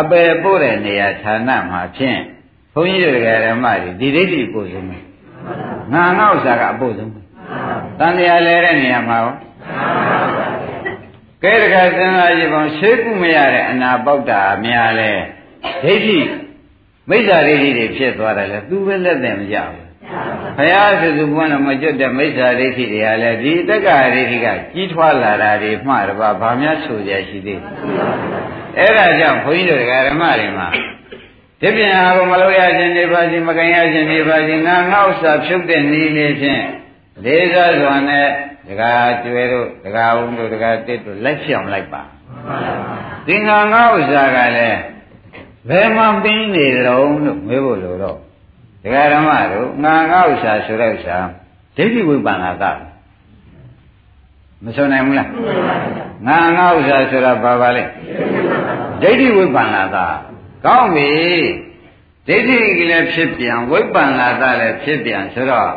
[0.00, 2.20] အပယ်ပို့တဲ့နေရာဌာနမှာဖြင့်
[2.74, 5.04] ဘုန်းကြီးတို့ဓမ္မတွေဒီဒိဋ္ဌိပို့ဆုံးမယ်
[5.92, 7.10] ငါငေါ့ဥစ္စာကအပို့ဆုံး
[7.98, 9.34] တန်တရားလဲတဲ့နေရာမှာရော
[11.42, 15.12] ကဲတခါစဉ်းစားကြည့်ပါရှေးကုမရတဲ့အနာပေါက်တာများလဲ
[15.82, 16.18] ဒိဋ္ဌိ
[17.08, 19.85] မိစ္ဆာဒိဋ္ဌိတွေဖြစ်သွားတယ်လေသူပဲလက်သက်မကြဘူး
[20.56, 27.60] ဘုရားစုစုပွန်းတော့မကျွတ်တဲ့မိစ္ဆာဒိဋ္ဌိတွေကလည်းဒီတက္ကရာဒိဋ္ဌိကကြီးထွားလာတာတွေမှတပါဘာများဆိုကြရှိသေး
[28.78, 30.68] အဲ့ဒါကြောင့်ဘုန်းကြီးတို့ဓမ္မတွေမှာ
[31.60, 36.62] ဒီပြန်ဟာကိုမလို့ရခြင်းနေပါစီမကင်ရခြင်းနေပါစီငါငေါ့စာဖြုတ်တဲ့နည်းလေးဖြင့်
[37.24, 38.26] လေးစားစွာနဲ့
[38.68, 38.92] ဒကာ
[39.22, 42.02] ကျွဲတို့ဒကာဦးတို့ဒကာတစ်တို့လက်ဖြောင်လိုက်ပါ
[43.26, 44.80] သင်္ဃာငေါ့စာကလည်း
[45.68, 48.18] ဘယ်မှပင်းနေကြုံလို့မေးဖို့လိုတော့
[48.86, 51.18] ဒကာဓမ္မတို့ငါငေါ့စာဆိုတဲ့ဥစ္စာ
[51.76, 52.64] ဒိဋ္ဌိဝိပန္နာက
[54.64, 55.28] မဆိုနိုင်ဘူးလား
[56.26, 57.84] ငါငေါ့စာဆိုတာဘာပါလဲ
[59.02, 59.96] ဒိဋ္ဌိဝိပန္နာက
[60.64, 61.10] ကောင်းပြီ
[62.28, 65.72] ဒိဋ္ဌိကလည်းဖြစ်ပြန်ဝိပ္ပန္နာတလည်းဖြစ်ပြန်ဆိုတော့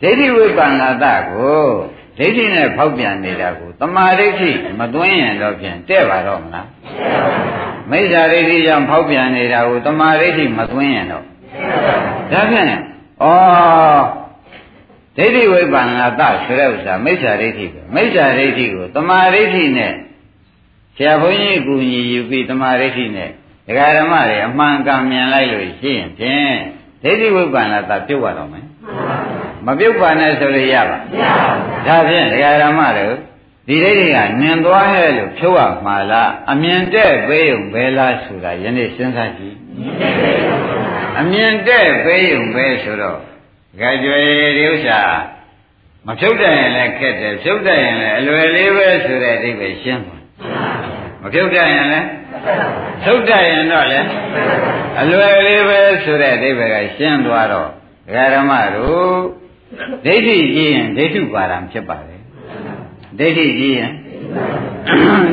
[0.00, 1.64] ဒိဋ္ဌိဝိပ္ပန္နာတကို
[2.18, 6.66] ဒိဋ္ဌိနဲ့ဖောက်ပြန်နေတာကိုတမာဒိဋ္ဌိမသွင်းရင်တော့ဖြင့်တဲ့ပါတော့မလား
[7.90, 11.24] မိစ္ဆာဒိဋ္ဌိကြောင့်ဖောက်ပြန်နေတာကိုတမာဒိဋ္ဌိမသွင်းရင်တော့
[12.32, 12.72] ဒါဖြင့်ဩ
[15.16, 19.92] ဒိဋ္ဌိဝိပ္ပန္နာတဆိုတဲ့ဥစ္စာမိစ္ဆာဒိဋ္ဌိပဲမိစ္ဆာဒိဋ္ဌိကိုတမာဒိဋ္ဌိနဲ့
[20.96, 23.30] ဆရာဘုန်းကြီးကူညီယူပြီးတမာဒိဋ္ဌိနဲ့
[23.66, 26.54] ဒကာဓမ္မတွေအမှန်ကန်မြင်လိုက်လို့ရှိရင်ဖြင့်
[27.02, 28.66] ဒိဋ္ဌိဝိပ္ပန္နတာပြုတ်ရတော့မယ်
[29.66, 30.98] မပြုတ်ပါနဲ့ဆိုလို့ရပါ
[31.86, 33.14] ဒါဖြင့်ဒကာဓမ္မတို့
[33.68, 39.56] ဒီဒိဋ္ဌိကနင်သွားရဲ့လို့ဖြုတ်ရမှာလားအမြင်တဲ့ပေးုံပဲလားဆိုတာယနေ့စဉ်းစားကြည့်
[41.20, 43.20] အမြင်တဲ့ပေးုံပဲဆိုတော့ဒ
[43.80, 44.20] ကာကျွေ
[44.56, 45.00] ဒီဥစ္စာ
[46.06, 50.16] မဖြုတ်တဲ့ရင်လည်းခက်တယ်ဖြုတ်တဲ့ရင်လည်းအလွယ်လေးပဲဆိုတဲ့အဓိပ္ပာယ်ရှင်းပါ
[51.22, 52.08] မဖြုတ်တဲ့ရင်လည်း
[53.02, 54.08] ဖြုတ်တဲ့ရင်တော့လည်း
[55.00, 57.68] အလွယ်လေးပဲဆိုတဲ့အဓိပ္ပာယ်ကရှင်းသွားတော့
[58.06, 59.14] ဒကာဓမ္မတို့
[60.04, 62.13] ဒိဋ္ဌိကြီးရင်ဒိဋ္ဌုပါဒံဖြစ်ပါတယ်
[63.19, 63.91] ဒိဋ္ဌိကြီးရင်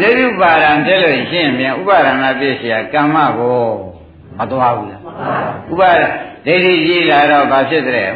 [0.02, 3.60] ဒိဋ္ဌုပါဒံဖြစ်လို့ရှင်းပြန်ဥပါဒနာပြည့်เสียကမ္မကို
[4.38, 5.02] မသွားဘူးလား
[5.72, 6.02] ဥပါဒ
[6.46, 8.08] ဒိဋ္ဌိကြီးလာတော့ဘာဖြစ်တဲ့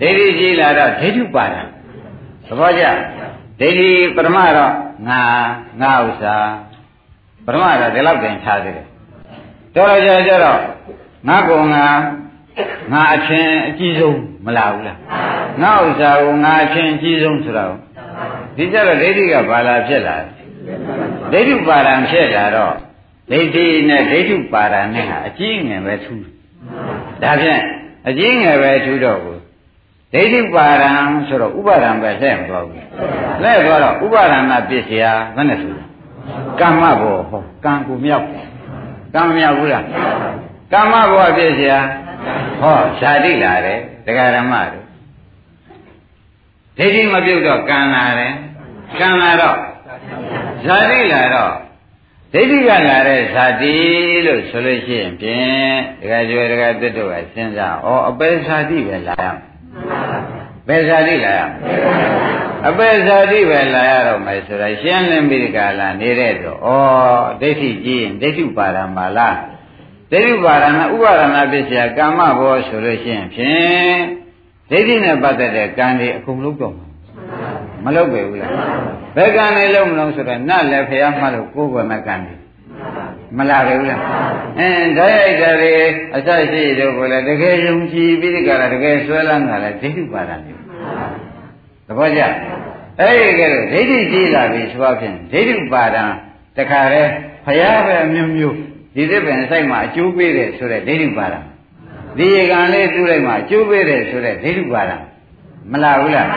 [0.00, 1.62] ဒိဋ္ဌိကြီးလာတော့ဒိဋ္ဌုပါဒံ
[2.46, 2.84] သဘောကျ
[3.60, 4.72] ဒိဋ္ဌိပရမတော့
[5.08, 5.22] ငါ
[5.80, 6.36] ငါဥစ္စာ
[7.46, 8.86] ပရမတော့ဒီလောက်တင်ထားသေးတယ်
[9.74, 10.60] တော်တော်ကြာကြတော့
[11.28, 11.84] ငါကောင်ငါ
[12.92, 14.98] ငါအချင်းအကြီးဆုံးမလာဘူးလား
[15.62, 17.74] ငါဥစ္စာကိုငါအချင်းအကြီးဆုံးဆိုတော့
[18.57, 20.17] ဒီကြတော့ဒိဋ္ဌိကဘာလာဖြစ်လာ
[21.31, 22.75] ဒိဋ္ဌုပါဒံဖြစ်လာတော့
[23.31, 26.25] ဒိဋ္ဌိနဲ့ဒိဋ္ဌုပါဒံနဲ့ဟာအကြီးငယ်ပဲထူး
[27.21, 27.61] ဒါဖြင့်
[28.07, 29.41] အကြီးငယ်ပဲထူးတော့ဘူး
[30.13, 30.91] ဒိဋ္ဌိပါဒံ
[31.27, 32.83] ဆိုတော့ဥပါဒံပဲလှည့်မသွားဘူး
[33.41, 35.03] လှည့်သွားတော့ဥပါဒနာပစ္စယ
[35.35, 35.73] ဘယ်နဲ့ဆို
[36.59, 38.27] ကမ္မဘောဟောကံကိုမြောက်
[39.13, 39.85] ကံမမြောက်ဘူးလား
[40.73, 41.71] ကမ္မဘောပစ္စယ
[42.61, 44.84] ဟောဇာတိလာတယ်တရားဓမ္မတို့
[46.77, 48.33] ဒိဋ္ဌိမပြုတ်တော့ကံလာတယ်
[48.99, 49.57] ကံလာတော့
[50.65, 51.53] ဇာတိလာတော့
[52.33, 53.75] ဒိဋ္ဌိကလာတဲ့ဇာတိ
[54.25, 59.45] လို့ဆိုလို့ရှိရင်ဖြင့်ဒကာကျွယ်ဒကာတက်တို့ကစဉ်းစားဩအပေဇာတိပဲလာရမယ်
[60.67, 61.75] ဘယ်ဇာတိလာရမလဲ
[62.69, 66.69] အပေဇာတိပဲလာရတော့မယ်ဆိုတော့ရှင်းလင်းပြီးဒီကလာနေတဲ့တော့ဩ
[67.41, 69.37] ဒိဋ္ဌိကြီးရင်ဒိဋ္ဌုပါဒံပါလား
[70.11, 74.24] ဒိဋ္ဌုပါဒနာဥပါဒနာပစ္စယကာမဘောဆိုလို့ရှိရင်ဖြင့်
[74.71, 76.75] ဒိဋ္ဌိနဲ့ပတ်သက်တဲ့ကံတွေအကုန်လုံးတော့
[77.85, 78.51] မလုပ်ပဲဘူးလား
[79.15, 82.35] ဘယ်ကံတွေလုံးမလုံးဆိုတော့နတ်လည်းဖျားမှလို့ကိုယ်ကွယ်မဲ့ကံတွေ
[83.37, 84.01] မလာပဲဘူးလား
[84.59, 85.71] အင်းဓာတ်ရိုက်တာတွေ
[86.15, 90.53] အစရှိတို့ကိုလည်းတကယ်ယုံကြည်ပြီးဒီကရတကယ်ဆွဲလန်းတာလည်းဒိဋ္ဌုပါဒံတွေ
[91.87, 92.21] သဘောကျ
[92.99, 96.03] အဲ့ဒီကဲတော့ဒိဋ္ဌိကြီးလာပြီဆိုတော့ဖြင့်ဒိဋ္ဌုပါဒံ
[96.57, 97.11] တခါတည်း
[97.45, 98.55] ဖျားပဲမျိုးမျိုး
[98.95, 101.39] ဒီသစ်ပင်ဆိုင်မှာအကျိုးပေးတယ်ဆိုတဲ့ဒိဋ္ဌိပါဒံ
[102.17, 104.97] ဒီရေကန်လေးတူးလိုက်မှာအကျိုးပေးတယ်ဆိုတဲ့ဒိဋ္ဌိပါဒံ
[105.71, 106.27] မလာဘူးလား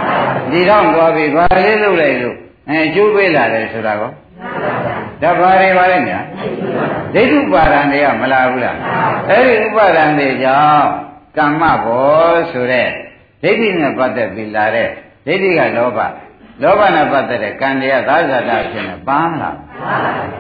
[0.51, 2.37] ဒီတော့သွားပြီဘာလေးလုပ်လိုက်လို့
[2.69, 4.11] အဲအကျိုးပေးလာတယ်ဆိုတာကော
[5.23, 6.19] ဒါဘာတွေပါလဲညာ
[7.15, 8.77] ဒိဋ္ဌိပါဒံတွေကမလာဘူးလား
[9.29, 10.89] အဲ့ဒီဥပါဒံတွေကြောင့်
[11.37, 12.89] ကမ္မဘောဆိုတဲ့
[13.43, 14.89] ဒိဋ္ဌိနဲ့ပတ်သက်ပြီးလာတဲ့
[15.27, 15.99] ဒိဋ္ဌိကလောဘ
[16.63, 19.51] လောဘနဲ့ပတ်သက်တဲ့ကံတရားသာဇာတဖြစ်နေပန်းလာ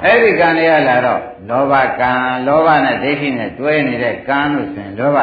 [0.04, 2.11] အဲ့ဒီကံတရားလာတော့ လောဘကံ
[2.47, 5.17] လောဘနဲ့ဒိဋ္ဌိနဲ့တွဲနေတဲ့ကံလို့ဆိုရင်လောဘ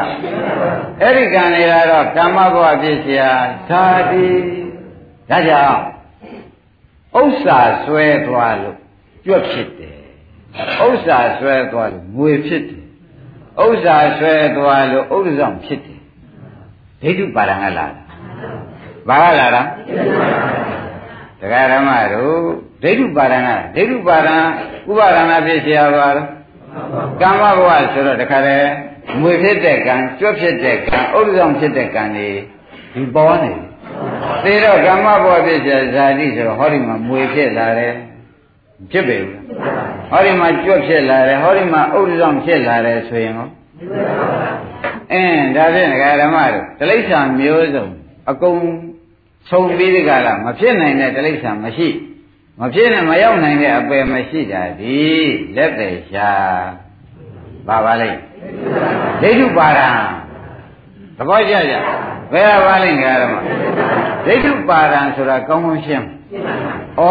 [1.01, 3.23] အဲ့ဒီကံတွေကတော့ကမ္မဘဝဖြစ်เสีย
[3.69, 4.27] ဓာတိ
[5.29, 5.81] ဒါကြောင့်
[7.19, 8.77] ဥစ္စာဆွဲသွားလို့
[9.25, 9.99] ကြွက်ဖြစ်တယ်
[10.85, 12.85] ဥစ္စာဆွဲသွားလို့ငွေဖြစ်တယ်
[13.63, 15.99] ဥစ္စာဆွဲသွားလို့ဥဒ္ဒဆောင်ဖြစ်တယ်
[17.01, 17.85] ဒိဋ္ဌုပါဒံကလာတာ
[19.07, 19.61] ဘာကလာတာ
[21.39, 24.37] တရားဓမ္မတို့ ဒိဋ္ဌုပါဒံကဒိဋ္ဌုပါဒံ
[24.89, 26.27] ဥပါဒနာဖြစ်เสียပါတော့
[27.21, 28.69] ကမ္မဘဝဆိုတော့တခါတည်း
[29.21, 32.29] မွေဖြစ်တဲ့ကံကြွဖြစ်တဲ့ကံဥဒ္ဒဆောင်ဖြစ်တဲ့ကံတွေ
[32.93, 33.51] ဒီပေါ်နေ
[34.43, 37.93] သေတော့ကမ္မဘဝဖြစ်เสียဇာတိဆိုတော့ဟောဒီမှာမွေဖြစ်လာတယ်
[38.91, 39.41] ဖြစ်ပေဘူး
[40.11, 43.49] ဟောဒီမှာကြွဖြစ်လာတယ်ဟောဒီမှာဥဒ္ဒဆောင်ဖြစ်လာတယ်ဆိုရင်ဟော
[45.11, 45.93] အင်းဒါဖြင့်ဓ
[46.27, 47.85] မ္မတို့တိဋ္ဌာမျိုးစုံ
[48.31, 48.59] အကုန်
[49.49, 51.87] ဆုံးပြီးဒီကလာမဖြစ်နိုင်တဲ့တိဋ္ဌာမရှိ
[52.60, 54.98] မဖြစ်နဲ့မရောက်နိုင်တဲ့အပယ်မရှိတာဒီ
[55.56, 56.30] လက်သေးရှာ
[57.66, 58.18] ပါပါလိမ့်
[59.22, 59.88] ဒိဋ္ဌုပါဒံ
[61.16, 61.74] သဘောကျကြ
[62.32, 63.34] ဘယ်ပါလိမ့်ဓမ္မ
[64.26, 66.06] ဒိဋ္ဌုပါဒံဆိုတာကောင်းကောင်းရှင်း
[66.98, 67.02] ဩ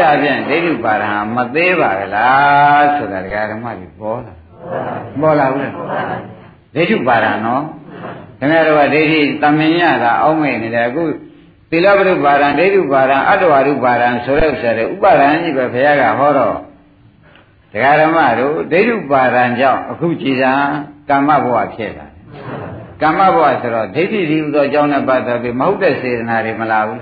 [0.00, 4.34] ဒါဖြင့်ဒိဋ္ဌုပါဒံမသေးပါကလားဆိုတာဒကာဓမ္မကြီးပေါ်လာ
[5.20, 5.74] ပေါ်လာဘူးလား
[6.74, 7.62] ဒိဋ္ဌုပါဒံနော်
[8.38, 11.14] ခင်ဗျားတို့ကဒိဋ္ဌိတမင်ရတာအောက်မဲ့နေတယ်အခုသီ
[11.84, 16.56] လပရုပါဒံဒိဋ္ဌုပါဒံအတ္တဝရုပါဒံဆိုတဲ့ဥစ္စာတွေဥပါဒံကြီးပဲဘုရားကဟောတော့
[17.72, 20.52] ဒကာဓမ္မတို့ဒိဋ္ဌုပါဒံကြောင့်အခုကြည်သာ
[21.10, 22.06] ကမ္မဘဝဖြစ်လာ
[23.02, 27.00] ကမ္မဘဝဆိုတော့ဒိဋ္ဌိဒီဥသောအကြောင်းနဲ့ပတ်သက်ပြီးမဟုတ်တဲ့စေတနာတွေမလာဘူး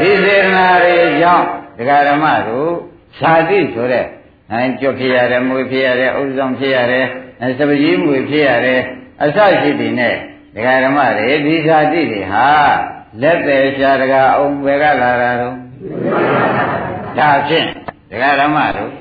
[0.00, 1.46] ဒီစေတနာတွေကြောင့်
[1.78, 2.70] ဒကာဓမ္မတို့
[3.18, 4.06] ဇာတိဆိုတဲ့
[4.52, 7.06] အဲကြွဖြစ်ရတယ်မွေဖြစ်ရတယ်ဥစ္စာဖြစ်ရတယ်
[7.58, 8.80] စပကြီးမွေဖြစ်ရတယ်
[9.22, 10.14] အစရှိတယ်နဲ့
[10.54, 12.48] ဒကာဓမ္မတွေဒီဇာတိတွေဟာ
[13.20, 15.56] လက်သေးရှားတကားအောင်ဘယ်ကလာတာတော့
[17.18, 17.66] ဒါဖြင့်
[18.10, 18.92] ဒကာဓမ္မတို့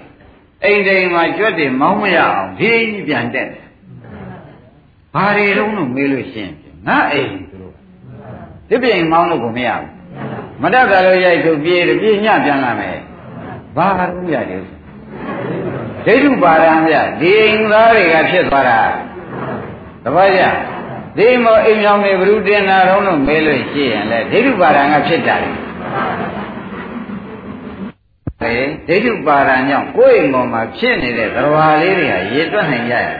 [0.63, 3.67] အိမ်တိမ်မှာကြွက်တွေမောင်းမရအောင်ဒီကြီးပြန်တက်တယ်
[5.13, 6.53] ဘာတွေတုံးလို့မေးလို့ရှင်း
[6.87, 7.73] ငါအိမ်သူတို့
[8.69, 9.87] ဒီပြင်မောင်းလို့ကိုမရဘူး
[10.61, 12.97] မတတ်တာလို့ရိုက်ထုတ်ပြေးတယ်ပြေးညပြန်လာမယ်
[13.75, 14.61] ဘာလို့ရတယ်
[16.05, 18.79] ဒိဋ္ဌုပါရံပြဒီအိမ်သားတွေကဖြစ်သွားတာ
[20.03, 20.41] တပည့်ကြ
[21.16, 25.50] ဒီမောအိမ်ကြောင့်နေဘ ᱹ တင်တာတော့လို့မေးလို့ရှိရင်လေဒိဋ္ဌုပါရံကဖြစ်တာလေ
[28.88, 33.16] ဒိဋ္ဌုပါရံကြောင့်ကိုယ့်အိမ်ပေါ်မှာဖြစ်နေတဲ့သရဝါလေးတွေကရေတွက်နိုင်ကြရဲ့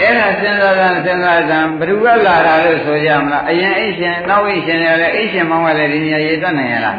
[0.00, 6.96] အဲ့ဒါစဉ်းစားတာစဉ်းစားတာဘ누구ကလာတာလို့ဆိုကြမလားအရင်အိရှင်နောက်အိရှင်တွေလည်းအိရှင်မောင်းကလည်းဒီနေရာရေတွက်နိုင်ရလား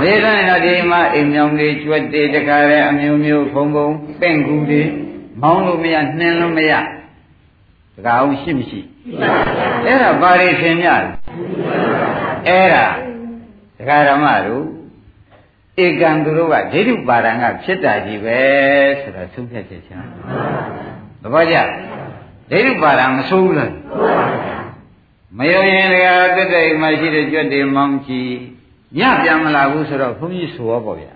[0.00, 3.88] မေးတဲ့အခါဒီမှာအိမ်မြောင်တွေကျွတ်တွေတခါလဲအမျိုးမျိုးဖုံဖုံ
[4.20, 4.82] ပင့်ကူတွေ
[5.42, 6.72] မောင်းလို့မရနှင်းလို့မရ
[7.97, 8.79] တခါအောင်ရှိမရှိ
[9.85, 11.09] အဲ့ဒါဘာတွေသင်ကြလဲ
[12.47, 12.85] အဲ့ဒါ
[13.77, 14.65] ဒကာဓမ္မတို့
[15.83, 18.39] ဧကံသူတို့ကဒိဋ္ဌုပါဒံကဖြစ်တာကြီးပဲ
[19.01, 20.01] ဆိုတော့သုံးဖြတ်ချက်ချင်
[21.21, 21.55] သဘောကျ
[22.51, 23.73] ဒိဋ္ဌုပါဒံမဆိုးဘူးလား
[25.37, 26.05] မယုံရင်လည်း
[26.35, 28.31] တက်တဲ့မှာရှိတဲ့ကြွက်တွေမောင်းကြည့်
[28.97, 31.13] ညပြန်မလာဘူးဆိုတော့ဘုန်းကြီးဆိုရောပေါ့ဗျာ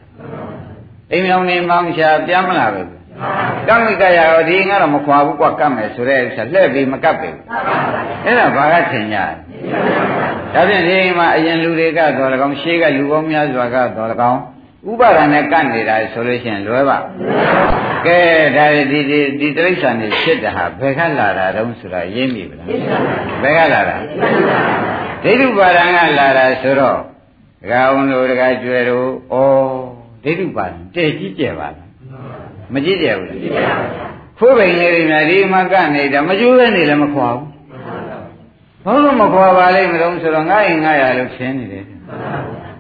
[1.12, 3.01] အိမ်မြောင်နေမောင်းချပြန်မလာဘူး
[3.68, 7.30] ကမ္မိကရရောဒီငါတော့မခွာဘူးကွာကတ်မယ်ဆိုတဲ့ဥစ္စာလှည့်ပြီးမကတ်ပဲ
[8.26, 9.18] အဲ့ဒါဘာကထင်ကြ
[10.54, 14.42] ဒါဖြင့်ဒီမှာအရင်လူတွေကတော်၎င်းရှေးကလူပေါင်းများစွာကတော်၎င်း
[14.90, 16.98] ဥပါဒဏ်နဲ့ကတ်နေတာဆိုလို့ရှိရင်လွယ်ပါ
[18.06, 18.20] ကဲ
[18.58, 22.68] ဒါဒီဒီဒီတိရစ္ဆာန်တွေဖြစ်တာဟာဘယ်ကလာတာတုံးဆိုတာရင်းမိဗလား
[23.44, 23.98] ဘယ်ကလာတာ
[25.24, 26.98] ဒိဋ္ဌုပါဒံကလာတာဆိုတော့
[27.62, 29.36] ဒကာအောင်တို့ဒကာကျွယ်တို့ဩ
[30.24, 31.81] ဒိဋ္ဌုပါဒံတည့်ကြီးကျယ်ပါလား
[32.74, 33.38] မကြည့်ကြဘူးလား
[34.38, 37.48] ခိုးပိန်လေးတွေများဒီမှာကနေတယ်မကျိုးပဲနေလည်းမခွာဘူး
[38.84, 41.86] ဘာလို့မခွာပါလိမ့်မလို့ဆိုတော့ငါ့အိမ်ငါရလို့ရှင်းနေတယ်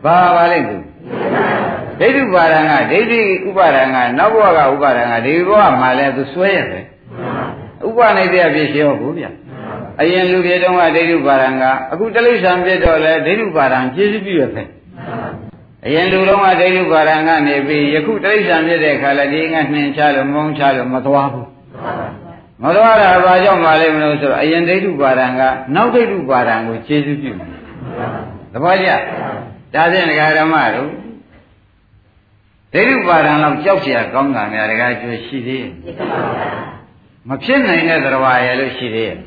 [0.03, 0.77] ဘာပါလိမ့်သူ
[1.99, 6.85] ဒိဋ္ဌိပါဒံကဒိဋ္ဌိဥပါဒံကနောက်ဘဝကဥပါဒံကဒီဘဝမှာလည်းသူစွဲရတယ်
[7.87, 9.25] ဥပနိဒေဖြစ်ရှိရောဘူးဗျ
[10.01, 14.67] အရင်လူတွေတုန်းကဒိဋ္ဌိပါဒံကအခုတိရစ္ဆာန်ဖြစ်တော့လဲဒိဋ္ဌိပါဒံပြည့်စုံပြည့်ရဖက်
[15.86, 21.48] အရင်လူတော်ကဒိဋ္ဌိပါဒံကနေပြီးယခုတိရစ္ဆာန်ဖြစ်တဲ့ခါလဲဒီငါနှင်ချလို့မုန်းချလို့မသွားဘူး
[22.62, 25.40] မသွားတာဘာကြောင့်မလဲမလို့ဆိုတော့အရင်ဒိဋ္ဌိပါဒံက
[25.74, 27.48] နောက်ဒိဋ္ဌိပါဒံကိုခြေစုပြုတယ်
[28.52, 28.88] သဘောကျ
[29.74, 30.90] ဒါဖြင့်ဒကာဓမ္မတို့
[32.72, 35.72] ဒိဋ္ဌိပါဒံလောက်ကြောက်เสียကောင်းတာများဒကာကျွေးရှိသေးရဲ့
[37.28, 39.18] မဖြစ်နိုင်တဲ့သရဝါရဲ့လို့ရှိသေးရဲ့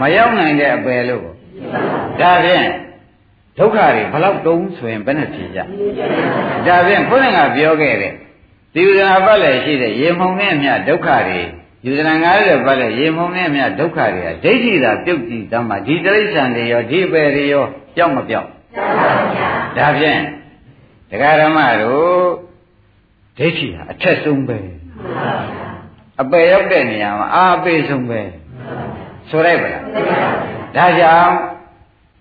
[0.00, 1.24] မရောက်နိုင်တဲ့အပယ်လို့
[2.20, 2.66] ဒါဖြင့်
[3.59, 5.59] ဒုက္ခတွေဘလောက်တုံးဆိုရင်ဘယ်နဲ့ဖြေကြ
[6.67, 8.13] ဒါဖြင့်ခုနကပြောခဲ့တဲ့
[8.73, 11.41] ဒီဥဒနာပတ်လည်းရှိတဲ့ရေမှုန်နဲ့မြဒုက္ခတွေ
[11.85, 17.65] ယူဇနာ90ပတ်လည်းရေမှုန်နဲ့မြဒုက္ခတွေကဒိဋ္ဌိသာပြုတ်ကြည့်တမ်းမှာဒီတိရစ္ဆာန်တွေရောဒီပယ်တွေရော
[17.95, 18.47] ကြောက်မပြောက်
[19.77, 20.21] ဒါဖြင့်
[21.09, 22.25] တရားဓမ္မတို့
[23.37, 24.57] ဒိဋ္ဌိဟာအထက်ဆုံးပဲ
[26.21, 28.21] အပယ်ရောက်တဲ့နေရာမှာအာအပေဆုံးပဲ
[29.29, 29.83] ဆိုလိုက်ပါလား
[30.75, 31.33] ဒါကြောင့်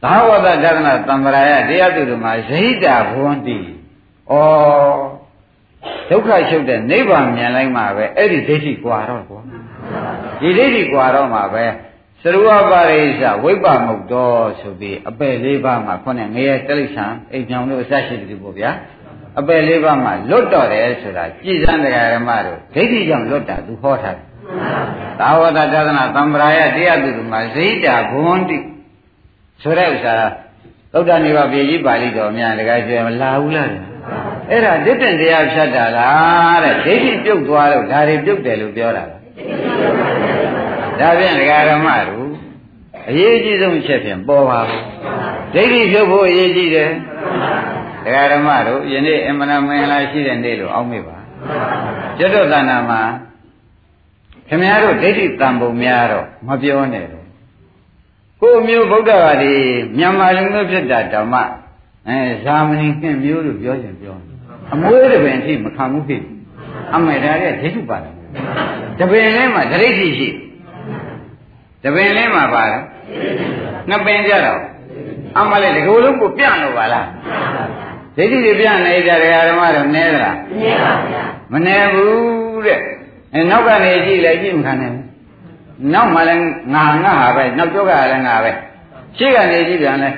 [0.03, 4.35] သာဝတ္တဒသနာသံဗရာယတရားသူတို့မှာဇိတာဘဝန္တိဩ
[6.09, 9.41] ဒုက္ခချုပ်တဲ့နိဗ္ဗာန်မြင်လိုက်မှပဲအဲ့ဒီဒိဋ္ဌိကွာတော့ကွာ
[10.41, 11.65] ဒီဒိဋ္ဌိကွာတော့မှပဲ
[12.23, 18.71] သရဝပါရိသဝိပ္ပမုတ်တော်ဆိုပြီးအပယ်လေးပါးမှာခုနဲ့ငရဲတိရစ္ဆာန်အိမ်ကြောင်တို့အစရှိတူပေါ့ဗျာ
[19.39, 24.27] အပယ်လေးပါးမှာလွတ်တော်တယ်ဆိုတာကြည်စံတရားဓမ္မတို့ဒိဋ္ဌိကြောင့်လွတ်တာသူဟောထားတယ်
[25.21, 28.57] သာဝတ္တသာသနာသံဗရာယတရားသူတို့မှာဇိတာဘဝန္တိ
[29.63, 30.17] ဆိုတဲ့ဥစ္စာ
[30.93, 33.71] သုဒ္ဓနိဗ္ဗာန်ပြည်ကြီးပါဠိတော်များတကယ်ပြောမလာဘူးလား
[34.51, 39.21] အဲ့ဒါဒိဋ္ဌင်တရားဖြတ်တာလားတဲ့ဒိဋ္ဌိပြုတ်သွားလို့ဒါတွေပြုတ်တယ်လို့ပြောတာလား
[41.01, 42.29] ဒါဖြင့်ဒကာရမတို့
[43.09, 44.85] အရေးကြီးဆုံးချက်ဖြင့်ပေါ်ပါဘူး
[45.55, 46.91] ဒိဋ္ဌိပြုတ်ဖို့အရေးကြီးတယ်
[48.05, 51.17] ဒကာရမတို့ယနေ့အမှန်မင်္ဂလာရှိတဲ့နေ့လို့အောက်မေ့ပါ
[52.19, 53.01] ကျွတ်တော်တဏ္ဍာမှာ
[54.49, 57.26] ခင်ဗျားတို့ဒိဋ္ဌိတန်ပုံများတော့မပြောနဲ့တော့
[58.41, 59.53] ကိုမျိုးဗုဒ္ဓဘာသာ
[59.97, 61.35] မြန်မာလူမျိုးဖြစ်တာဓမ္မ
[62.09, 64.17] အဲဇာမဏိခင်မျိုးလို့ပြောရင်ပြော
[64.73, 66.23] အမွေးတပင်အထိမခံဘူးဖြစ်
[66.95, 68.15] အမေဒါရဲ့ဒိဋ္ဌိပါတယ်
[68.99, 70.29] တပင်လေးမှာဒိဋ္ဌိရှိ
[71.83, 72.85] တပင်လေးမှာပါလား
[73.89, 74.61] နှစ်ပင်ကြတော့
[75.39, 77.07] အမလေးတကူလုံးကိုပြန့်လို့ပါလား
[78.17, 82.81] ဒိဋ္ဌိတွေပြန့်နေကြတယ်ဓမ္မတော့နဲသလားနဲပါဗျာမနဲဘူးတဲ့
[83.33, 85.06] အဲနောက်ကနေကြည့်လိုက်ကြည့်မခံနိုင်ဘူး
[85.93, 86.43] နောက်မှလည်း
[86.75, 88.53] ငါငါဟာပဲနောက်ကျောကလည်းငါပဲ
[89.17, 90.11] ရှေ့ကနေကြည့်ပြန်လဲ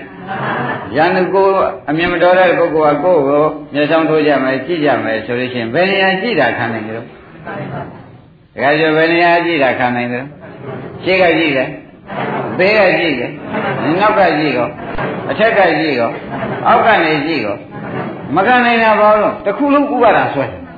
[0.97, 1.47] ရန်သူကို
[1.89, 3.45] အမြင်မတော်တဲ့ပုဂ္ဂိုလ်ကကိုယ့်ကို
[3.75, 10.25] မျက်စောင်းထိုးကြမယ်ကြည့်ကြမယ်ဆိုလို့ရှိရင်ဘယ်နေရာကြည့်တာခံနိုင်ကြလို့ဒါကြဘယ်နေရာကြည့်တာခံနိုင်တယ်
[11.05, 11.69] ရှေ့ကကြည့်တယ်
[12.59, 13.31] ဘေးကကြည့်တယ်
[14.01, 14.71] နောက်ကကြည့်တော့
[15.31, 16.13] အထက်ကကြည့်တော့
[16.69, 17.59] အောက်ကနေကြည့်တော့
[18.37, 20.69] မခံနိုင်တာဘာလို့တစ်ခုလုံးဥပါဒာဆွဲတယ်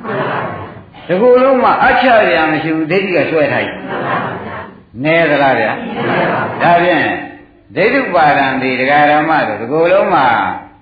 [1.08, 3.76] ဒီကုလုံးမှာအချရရမရှိဘူးဒိဋ္ဌိကဆွဲထားတယ်
[5.04, 5.72] နဲသလားဗျာ
[6.62, 7.06] ဒါဖြင့်
[7.76, 10.26] ဒိဋ္ဌုပါဒံဒီဒကာရမတို့ဒီကုလုံးမှာ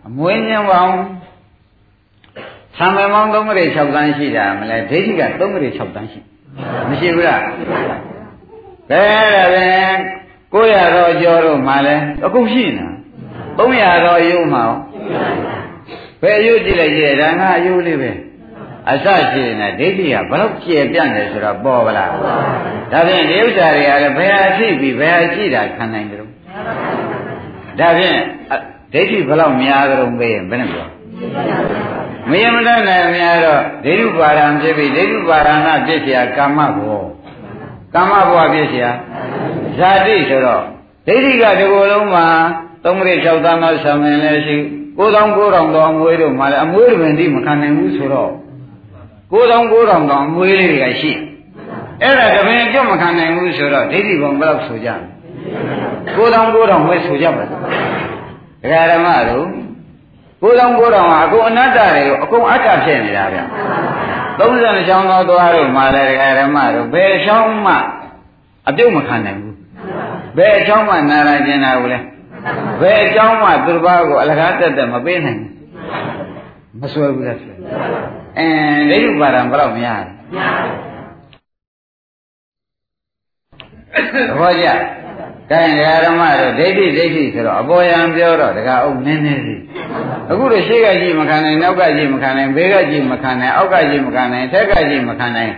[0.07, 0.95] အမွေးညံပေါင်း
[2.79, 6.21] သံမေမောင်း3ကလေး6တန်းရှိတာမလဲဒိဋ္ဌိက3ကလေး6တန်းရှိ
[6.89, 7.43] မရှိဘူးလား
[8.91, 9.69] ဘယ်ဒါလဲ
[10.53, 12.89] 900တော့ကျော်တော့မှလဲအခုရှိနေတာ
[13.59, 14.65] 300တော့ရုံမှာ
[16.23, 18.11] ဘယ်ရုပ်ကြည့်လိုက်ကြည့်ဒါငါအယုလေးပဲ
[18.92, 22.12] အစရှိနေဒိဋ္ဌိကဘလို့ကျေပြန့်တယ်ဆိုတော့ပေါ်ပါလား
[22.92, 28.18] ဒါဖြင့်ဒီဥစ္စာတွေကလည်းဘယ်အဖြစ်ပြီးဘယ်အကြည့်တာခံနိုင်တယ်ဒါဖြင့်
[28.94, 30.88] ဒိဋ္ဌိဘလို့များကြုံပေးရင်ဘယ်နဲ့ပြော
[32.30, 37.04] မယမတတ်နိုင်များတော့ဒိဋ္ဌုပါရံဖြစ်ပြီးဒိဋ္ဌုပါရဏဖြစ်เสียကာမဘော
[37.94, 38.88] ကာမဘောဖြစ်เสีย
[39.78, 40.64] ဇာတိဆိုတော့
[41.08, 42.28] ဒိဋ္ဌိကဒီကိုယ်လုံးမှာ
[42.84, 44.58] သုံးမိ၆သန်းသောဆံမင်းလည်းရှိ
[44.98, 48.32] ကိုးသောင်းကိုးထောင်သောအမွေးတို့မှလည်းအမွေးတွေတိမခံနိုင်ဘူးဆိုတော့
[49.33, 51.13] ကိုးသောင်းကိုးထောင်သောအမွေးလေးတွေကရှိ
[52.03, 54.97] အဲ့ဒါတပင်ကြွမခံနိုင်ဘူးဆိုတော့ဒိဋ္ဌိဘုံဘယ်လောက်ဆိုကြလဲ
[56.17, 57.51] ကိုးသောင်းကိုးထောင်ပဲဆိုကြပါလား
[58.63, 59.47] ဒကာဓမ္မတို့
[60.43, 63.41] ကိုးသောင်းကိုးထောင်ဟာအကုန်အနတ္တတွေကိုအကုန်အတ္တဖြစ်နေတာဗျ
[64.39, 67.75] 30ချောင်းသောသွားတို့မှလည်းဒကာဓမ္မတို့ဘယ်ချောင်းမှ
[68.69, 69.57] အပြုတ်မခံနိုင်ဘူး
[70.39, 71.99] ဘယ်ချောင်းမှနာရကျင်တာကိုလဲ
[72.81, 75.58] ဘယ်အကြောင်းမှသူတစ်ပါးကိုအလကားတက်တက်မပေးနိုင်ဘူး
[76.81, 77.53] မစွဲဘူးလားဆွဲ
[78.39, 84.67] အင်းဒိဋ္ဌုပါဒံဘယ်တော့မရဘူးဘောကြ
[85.51, 85.63] ကဲ
[86.05, 89.61] ဓမ္မတို့ဒိဋ္ဌိဒိဋ္ဌိဆိုတော့အပေါ်ယံပြောတော့တကအုပ်နည်းနည်းလေး
[90.31, 95.53] အခုတော့ရှေ့ကကြည့်မခံနိုင်နောက်ကကြည့်မခံနိုင်ဘေးကကြည့်မခံနိုင်အောက်ကကြည့်မခံနိုင်ထက်ကကြည့်မခံနိုင်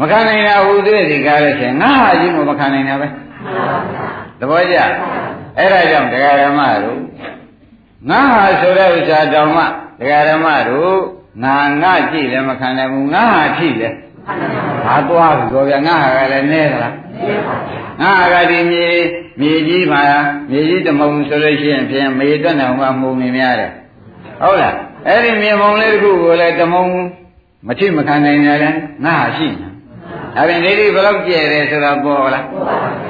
[0.00, 3.08] မခံနိုင်တာဟူသေးဒီကားလို့ရှင်ငါဟာကြည့်မခံနိုင်တာပဲ
[4.40, 4.76] သဘောကျ
[5.58, 7.00] အဲ့ဒါကြောင့်တရားဓမ္မတို့
[8.10, 9.64] ငါဟာဆိုတဲ့ဥစ္စာတောင်မှ
[9.98, 10.96] တရားဓမ္မတို့
[11.44, 13.96] ငါငါကြည့်လည်းမခံနိုင်ဘူးငါဟာထိလည်း
[14.86, 16.94] ဘာသွားပြီတော့ဗျာငါဟာကလည်းနဲသလား
[18.00, 18.86] ငါဟာကဒီမြေ
[19.40, 20.02] မြေကြီးမှာ
[20.50, 23.72] မြေကြီးတမုံဆိုလို့ရှိရင်ဖြင့်မေတွက်နေအောင်ကမှုံမြင်များတယ်
[24.42, 24.74] ဟုတ်လား
[25.06, 26.84] အဲ့ဒီမြေမုံလေးတစ်ခုကိုလည်းတမုံ
[27.66, 28.70] မထိမခံနိုင်တယ်လေ
[29.04, 29.66] ငါဟာရှိနေ
[30.34, 32.44] ဒါပြင်ဒိဋ္ဌိဘယ်လောက်ကျဲတယ်ဆိုတာပေါ်လား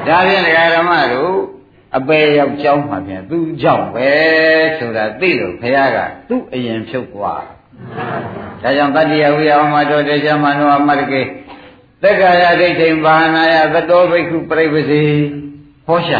[0.07, 1.35] ဒါဖြင့်ဒကာဓမ္မတို့
[1.98, 4.10] အပေရောက်ကြောင်းမှာပြန်သူ့ကြောင့်ပဲ
[4.78, 5.98] ဆိုတာသိလို့ဘုရားက
[6.30, 7.44] သူ့အရင်ဖြုတ်သွား
[8.64, 11.22] ဒါကြောင့်တတ္တိယဝိယဝမတော်တေချာမနောအမရကေ
[12.04, 15.02] သက္ကာယဒိဋ္ဌိဘာနာယသတောဘိက္ခုပြိပစီ
[15.88, 16.20] ဟောရှာ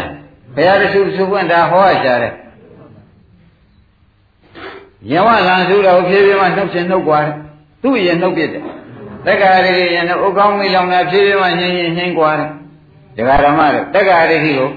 [0.54, 2.34] ဘုရားတခုစုပွင့်တာဟောရှာတယ်
[5.10, 7.20] ယဝလန်စုတော်ဖြည်းဖြည်းမှနှုတ်ရှင်နှုတ်กว่า
[7.82, 8.62] သူ့အရင်နှုတ်ပြတယ်
[9.26, 12.50] တက္ကာရိရင်ဥကောင်းမိလောင်တာဖြည်းဖြည်းမှညင်ညင်နှင်းกว่าတယ်
[13.16, 14.68] ဒကာဓမ္မတွေတက္ကာရိကို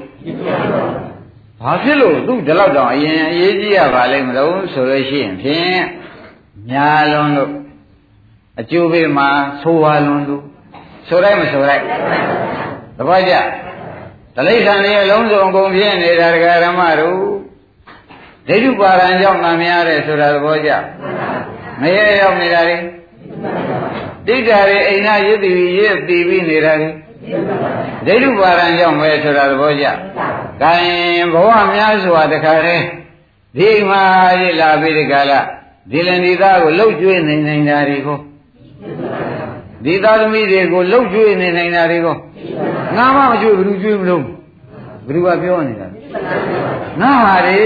[1.62, 5.78] ဘာဖြစ်လို့သူ့ဒီလောက်တောင်အရင်အရေးကြီးရပါလိမ့်မလို့ဆိုလို့ရှိရင်ဖြင့်
[6.70, 7.52] ညာလွန်လို့
[8.61, 9.28] အကျိုးပေးမှာ
[9.62, 10.44] ဆိုပါလွန်လို့
[11.09, 11.83] ဆိုလိုက်မဆိုလိုက်
[12.96, 13.35] သဘောကျ
[14.37, 17.20] တလိษံတွေအလုံးစုံကုန်ဖြစ်နေတာဒကာရမတို့
[18.48, 20.70] ဒိဋ္ဌုပါရံကြောင့်နာများတယ်ဆိုတာသဘောကျ
[21.80, 22.76] မရရောက်နေတာလေ
[24.26, 26.88] တိဋ္ဌာတွေအိမ်နာရစ်တည်ရစ်တည်ပြီးနေတာလေ
[28.06, 29.87] ဒိဋ္ဌုပါရံကြောင့်ပဲဆိုတာသဘောကျ။
[30.61, 32.85] ဒါရင်ဘဝများစွာတခါတည်း
[33.56, 34.02] ဒီမှာ
[34.40, 35.40] ရလာပြီးဒီကလာ
[35.90, 38.18] ဒီလင်ဒီသားကိုလှုပ်ကျွေးနေနေတာတွေကို
[39.85, 42.16] ဒီသားသမီးတွေကိုလှုပ်ကျွေးနေနေတာတွေကို
[42.96, 44.22] ငါမှမကျွေးဘူးကျွေးမလို့
[45.06, 45.87] ဘယ်သူကပြောနေတာ
[47.00, 47.59] ငါဟာလေ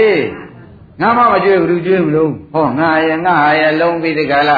[1.01, 4.57] ငါမှမကျွေးဘူးကျွေးမလို့ဟောငါရဲ့ငါဟာရဲ့လုံးပြီးဒီကလာ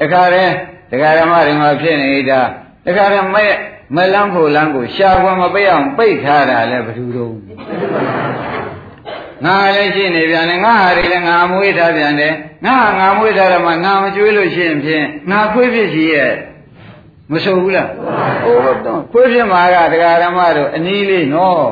[0.00, 0.52] တခါတည်း
[0.90, 2.40] ဒကာရမတွေမှာဖြစ်နေတာ
[2.86, 3.52] တခါတည်းမဲ့
[3.96, 7.34] မလန်းဖို့လန်းကိုရှာခွင့်မပိတ်အောင်ပိတ်ထားတာလဲဘယ်သူတော့
[9.44, 12.34] ငါလည်းရှိနေပြန်တယ်ငါဟာတွေလည်းငါမွေးထားပြန်တယ်
[12.66, 16.32] ငါဟာငါမွေးထားတယ်မှငါမကျွေးလို့ရှိရင်ဖြင့်ငါခွေးဖြစ်ရှိရဲ့
[17.32, 17.88] မဆိုဘူးလား
[18.42, 21.66] ဟိုတော့ခွေးဖြစ်မှာကတရားဓမ္မတို့အနည်းလေးနော်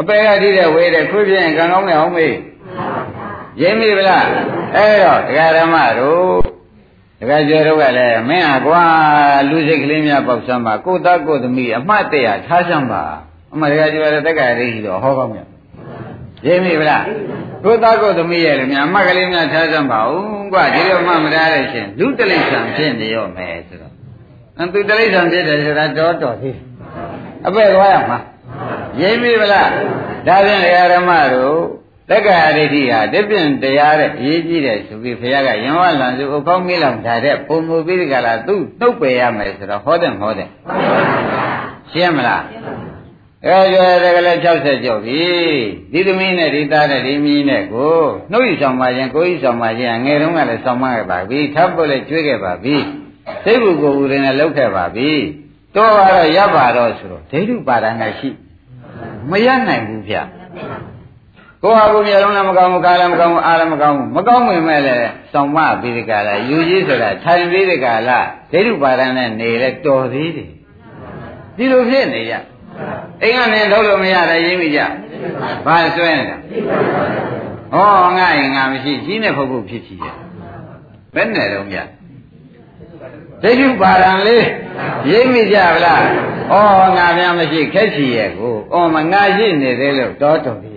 [0.00, 2.36] အပေကတိတဲ့ဝေးတဲ့ခွေးဖြစ်ရင်ကံကောင်းနေအောင်မေး
[3.60, 4.26] ရင်းမိဗလား
[4.74, 6.55] အဲ့တော့တရားဓမ္မတို့
[7.18, 8.82] တခါကျော်တော့ကလည်းမင်းဟာကွာ
[9.50, 13.02] လူစိတ်ကလေးများပေါက်စမ်းပါကိုသားကိုသမီးအမှတ်တရထားစမ်းပါ
[13.52, 15.46] အမှတခါကျော်လည်းတက္ကရာရိတော့ဟောကောင်းမြတ်
[16.46, 17.04] ရင်းမိဗလား
[17.64, 23.92] ကိုသားကိုသမီးရဲ့လည်းများအမှတ်ကလေးများထားစမ်းပါဦးကွာဒီလိုမှမထားတဲ့ရှင်လူတလိษံဖြစ်နေရောမယ်ဆိုတော့
[24.60, 26.56] အသူတလိษံဖြစ်တယ်ဆိုတာတော်တော်သေး
[27.46, 28.18] အပဲ့သွားရမှာ
[29.00, 29.70] ရင်းမိဗလား
[30.26, 30.60] ဒါဖြင့်
[30.92, 31.60] ဓမ္မတို့
[32.10, 40.48] တက္ကရာဒိဋ္ဌိဟာတပြင့်တရားတဲ့အရေးကြီးတယ်ဆိုပြီးဘုရားကယံဝလံစုအကောင်းမေးလောင်ထားတဲ့ပုံမူပြီးဒီကလာသူ့နှုတ်ပယ်ရမယ်ဆိုတော့ဟောတယ်ဟောတယ်
[41.90, 42.42] ရှင်းမလား
[43.46, 45.22] အဲကျွဲတကလည်း60ကျော်ပြီ
[45.92, 47.98] ဒီသမီးနဲ့ဒီသားနဲ့ဒီမီးနဲ့ကို
[48.30, 52.76] နှုတ်ဤဆောင်ပါခြင်းကိုယ်ဤဆောင်ပါခြင်းငယ်တုန်းကလည်းဆောင်မခဲ့ပါပြီထပ်ဖို့လည်းကျွေးခဲ့ပါပြီ
[53.44, 55.10] သိဘုကိုယ်ဦးရင်လည်းလောက်ခဲ့ပါပြီ
[55.76, 58.30] တော့ကတော့ရပ်ပါတော့ဆိုတော့ဒိဋ္ဌုပါဒနာရှိ
[59.30, 60.16] မရနိုင်ဘူးဗျ
[61.66, 65.00] ကိုဟာကိုမျိုးလုံးလည်းမကောင်းဘူးကားလည်းမကောင်းဘူးအားလည်းမကောင်းဘူးမကောင်းဝင်မဲ့လည်း
[65.32, 68.18] စောင့်မပြီးဒီကလာယူကြီးဆိုတာထိုင်ပြီးဒီကလာ
[68.52, 70.50] ဒိဋ္ဌုပါဒနဲ့နေလဲတော်သေးတယ်
[71.56, 72.32] ဒီလိုဖြစ်နေရ
[73.22, 74.80] အိမ်ကနေထုတ်လို့မရတာရင်းမိကြ
[75.66, 76.36] ဘာဆွဲနေတာ
[77.72, 80.06] ဟောငါရင်ငါမရှိကြီးနဲ့ဖုတ်ဖုတ်ဖြစ်ချီရ
[81.14, 81.86] ဘယ်နဲ့တော့မြတ်
[83.42, 84.46] ဒိဋ္ဌုပါဒံလေး
[85.10, 86.04] ရိပ်မိကြဗလား
[86.52, 86.54] ဩ
[86.96, 90.75] ငါများမရှိခက်ချီရဲ့ကိုဩမငါရှိနေသေးလို့တောတော်ပြီ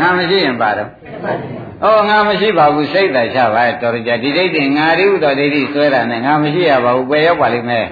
[0.00, 0.88] ငါမရှိရင်ပါတော့
[1.84, 7.86] ဩငါမရှိပါဘူးစိတ်သာချပါတော်ကြဒီဒိဋ္ဌိငါရိဟုတော်ဒိဋ္ဌိဆွဲတာနဲ့ငါမရှိရပါဘူးပယ်ရောက်ပါလိမ့်မယ်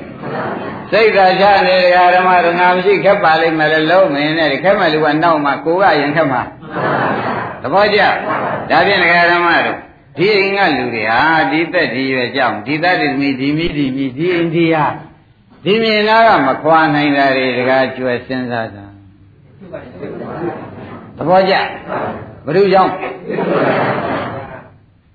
[0.90, 6.42] စိတ်သာချနေတဲ့ဓမ္မတော့ငါမရှိခက်ပါလိမ့်မယ်လေလုံးမင်းနဲ့ခက်မဲ့လူကနောက်မှကိုကရင်ခက်မှာ
[7.62, 8.00] သဘောကျ
[8.70, 9.00] ဒါဖြင့်
[9.32, 9.78] ဓမ္မတို့
[10.16, 14.76] ဒီအိမ်ကလူတွေဟာဒီသက်ဒီရွယ်ကြောင့်ဒီသက်ဒီမိဒီမိဒီမိဒီအိန္ဒိယ
[15.64, 18.84] ဒီမြင်လာကမခွာနိုင်တာတွေတကားကျွယ်စဉ်းစားတာ
[19.72, 20.71] သ
[21.28, 21.54] ဘောကျ
[22.46, 22.92] ဘ누구ကြောင့်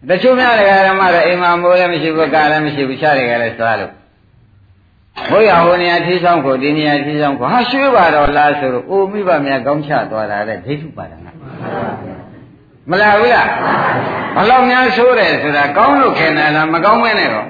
[0.09, 3.91] တချို့များတရားဓမ္မတော့အိမ်မှာမိုးလည်းမရှိဘူးကားလည်းမရှိဘူးခြားတွေကလည်းသွားလို့
[5.29, 11.31] ဘုရားဟိုနေရာထီးဆောင်ကိုဒီနေရာထီးဆောင်ကိုဟာရွှေပါတော့လားဆိုတော့အိုမိဘများကောင်းချသွားတာတဲ့ဒိဋ္ဌုပါဒနာ
[12.89, 13.47] မလားဘူးလား
[14.35, 17.47] ဘလောက်များဆိုးတယ်ဆိုတာကောင်းလို့ခင်တယ်လားမကောင်းမဲနဲ့တော့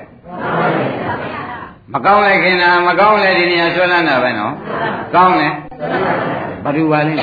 [1.94, 4.54] မကောင်းလည်းခင်တာမကောင်းလည်းဒီနေရာဆွဲလန်းတာပဲနော်
[5.16, 5.54] ကောင်းတယ်
[6.67, 7.15] ဘာလို့ပါလဲ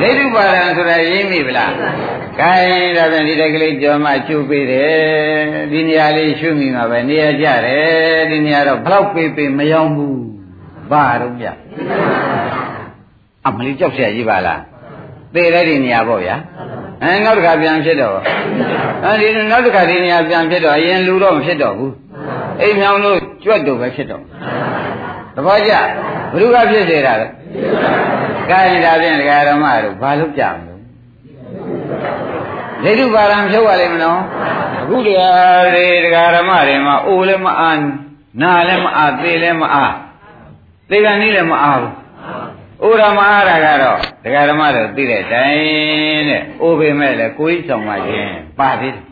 [0.00, 1.72] ဒိဋ္ဌုပါဒံဆိုတာရင်းမိဗလား
[2.38, 4.92] ခိုင်းဒါပြန်ဒီတက်ကလေးကြော်မှကျုပ်ပေးတယ်
[5.72, 10.22] ဒီနေရာလေးရှုမိမှာပဲနေရာကြတယ်ဒီနေရာတော့ဘလောက်ပေးပေးမရောက်ဘူး
[10.90, 11.46] ဘာတော့ပြ
[13.46, 14.60] အမလေးကြောက်เสียကြီးပါလား
[15.34, 16.36] သေတဲ့ဒီနေရာပေါ့ဗျာ
[17.02, 18.16] အဲနောက်တစ်ခါပြန်ဖြစ်တော့
[19.04, 21.92] အဲဒီနောက်တစ်ခါဒီနေရာပြန်ဖြစ်တော့အရင်လူတော့မဖြစ်တော့ဘူး
[22.60, 24.22] အိမ်မြောင်လို့ကြွက်တော့ပဲဖြစ်တော့
[25.37, 25.73] တပည့်ကြ
[26.33, 27.27] ဘ누구ကဖြစ်စေတာလဲ
[28.49, 30.81] ကာယဒါဖြင့်ဒကာဓမ္မတို့ဘာလို့ကြမလို့
[32.83, 34.19] ဒိဋ္ဌုပါရံဖြုတ်ရလိမ့်မလို့
[34.81, 37.79] အခုတရားတွေဒကာဓမ္မတွေမှာအိုလည်းမအား
[38.41, 39.93] နာလည်းမအားသေလည်းမအား
[40.89, 49.03] သေကံကြီးလည်းမအားဘူးဥရမအားတာကတော့ဒကာဓမ္မတို့သိတဲ့တိုင်တဲ့အိုပေမဲ့လည်းကိုယ်ဆောင်ပါခြင်းပါသေးတယ်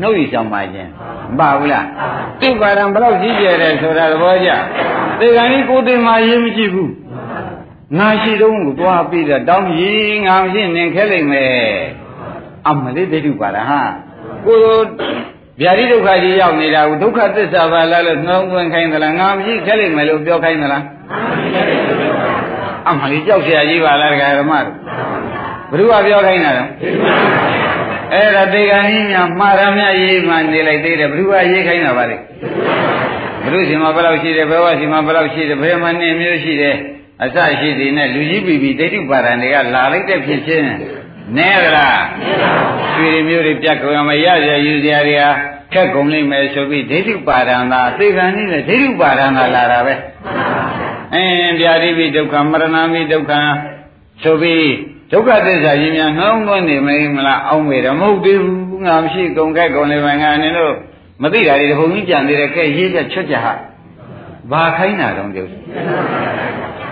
[0.00, 0.90] နှုတ်ဤဆောင်ပါခြင်း
[1.36, 1.86] မပါဘူးလား
[2.40, 4.50] သူ့ပါရံဘယ်တော့ကြီးကျယ်တယ်ဆိုတာသဘောကျ
[5.20, 6.92] သေကံကြီးကိုယ်တင်မှရေးမရှိဘူး
[7.98, 11.50] ငါရှိတုံးကိုသွားပြီးတော့တောင်းကြီးငါမရှိနင်ခဲလိုက်မယ်
[12.68, 13.80] အမလေးဒိဋ္ဌုပါဒဟာ
[14.46, 14.58] ကို
[15.60, 20.84] ဗျာတိဒုက္ခကြီးရောက်နေတာကိုဒုက္ခသစ္စာပါလားလို့နှောင်းသွင်းခိုင်းသလားငါမရှိခဲလိုက်မယ်လို့ပြောခိုင်းသလား
[22.88, 24.74] အမလေးကြောက်เสียကြီးပါလားဒကာဓမ္မတို့
[25.70, 26.64] ဘ누구ကပြောခိုင်းတာလဲ
[28.12, 32.16] အဲ့ဒါတေကန်ကြီးများမှားရမြရေးမှနေလိုက်သေးတယ်ဘ누구ကရေးခိုင်းတာပါလဲ
[33.42, 36.76] ဘ누구စီမှာဘယ်လောက်ရှိတယ်ဘယ်ဝစီမှာဘယ်လောက်ရှိတယ်ဘယ်မှာနေမျိုးရှိတယ်
[37.24, 40.64] အစရှိသည်နဲ့လူကြီးပြီပြီဒိဋ္ဌိပါဒံတွေကလာလိုက်တဲ့ဖြစ်ချင်း
[41.36, 42.04] နဲသလား
[42.96, 45.30] ရွှေမျိုးတွေပြတ်ကုန်မရရယူစရာတွေဟာ
[45.72, 49.94] ခက်ကုန်လိမ့်မယ်ဆိုပြီးဒိဋ္ဌိပါဒံသာသေကံနည်းနဲ့ဒိဋ္ဌိပါဒံသာလာတာပဲ
[51.14, 53.32] အင်းဗျာတိပိဒုက္ခမရဏမိဒုက္ခ
[54.22, 54.68] ဆိုပြီး
[55.11, 56.77] ဒုက္ခသစ္စာကြီးများနှောင်းသွင်းနေ
[57.15, 60.73] မလားအောင်းမေတယ်မဟုတ်သေးဘူးငါမရှိကုန်ခက်ကုန်လေငါနင်တို့
[61.21, 63.53] မသိတာတွေဘုံကြီးကြံသေးတယ်ကဲရေးချက်ချွတ်ကြဟာ
[64.51, 65.49] ဘာခိုင်းတာတော့ကျုပ်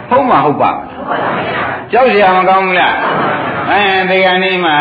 [0.10, 0.72] ဟုတ်မှာဟုတ်ပါ
[1.92, 2.96] ကြောက်ရမကောင်းဘူးလား
[3.70, 4.78] အဲဒီကနေ့မှာ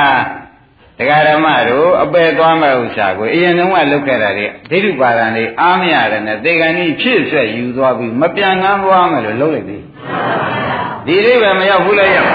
[0.98, 9.78] တရားဓမ္မတို့အပယ်သွားမဲ့ဥစ္စာကိုအရင်တုန်းကလုပ်ခဲ့တာတွေဒိဋ္ဌိပါဒံတွေအားမရတယ်နဲ့သေကံကြီးဖြစ်ဆွဲယူသွားပြီးမပြန်ကန်းသွားမယ်လို့လုပ်လိုက်ပြီ
[11.06, 12.30] ဒီလေးပဲမရောက်ဘူးလေရောက်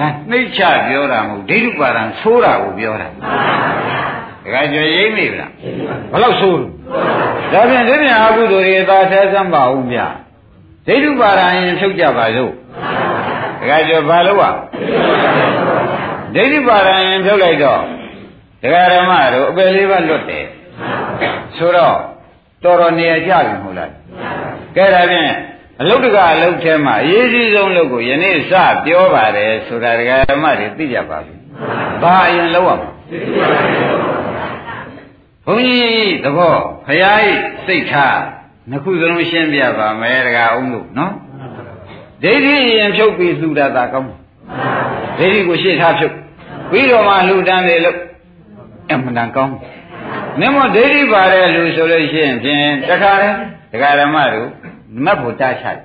[0.00, 5.50] ဒါနှိမ့်ချပြောတာမဟုတ်ဒိဋ္ဌိပါဒံဆိုးတာကိုပြောတာတခါကြွရိမ့်မိဗလား
[6.12, 6.72] ဘယ်လောက်ဆိုးလို့
[7.52, 10.06] ဒါဖြင့်ဒီပြန်အကုသိုလ်တွေသာဆဲစမ်းပါဦးဗျာ
[10.86, 12.52] ဒိဋ္ဌုပါဒရင်ဖြုတ်ကြပါစို့
[13.60, 14.50] တခါကျော်ဘာလို့ ਆ
[16.34, 17.80] ဒိဋ္ဌိပါဒရင်ဖြုတ်လိုက်တော့
[18.62, 20.46] ဒကာဓမ္မတို့အပယ်လေးပါလွတ်တယ်
[21.56, 21.96] ဆိုတော့
[22.64, 23.90] တော်တော်နေရာကြပြီမဟုတ်လား
[24.76, 25.32] ကဲဒါဖြင့်
[25.82, 28.52] အလုတ်တကအလုတ်ထဲမှာအရေးကြီးဆုံးလို့ကိုယနေ့စ
[28.84, 31.34] ပြောပါတယ်ဆိုတာဒကာဓမ္မတွေသိကြပါပြီ
[32.02, 32.80] ဘာအရင်လောက်အောင်
[35.46, 36.56] ဘုန်းကြီးသဘော
[36.86, 37.28] ဖရာဤ
[37.66, 38.18] စိတ်ထား
[38.70, 41.12] နှစ်ခုစလုံးရှင်းပြပါမယ်တကားအောင်လို့နော်
[42.22, 44.08] ဒိဋ္ဌိရင်ဖြုတ်ပြီးလှူတာသာကောင်း
[45.18, 46.14] ဒိဋ္ဌိကိုရှေ့ထားဖြုတ်
[46.70, 47.98] ပြီးတော့မှလှူဒန်းတယ်လို့
[48.92, 49.54] အမှန်တန်ကောင်း
[50.40, 53.28] နမောဒိဋ္ဌိပါတဲ့လူဆိုလို့ရှိရင်ဖြင့်တခါလေ
[53.72, 54.48] ဒကာဓမ္မတို့
[55.04, 55.76] မတ်ဖို့တားချတယ်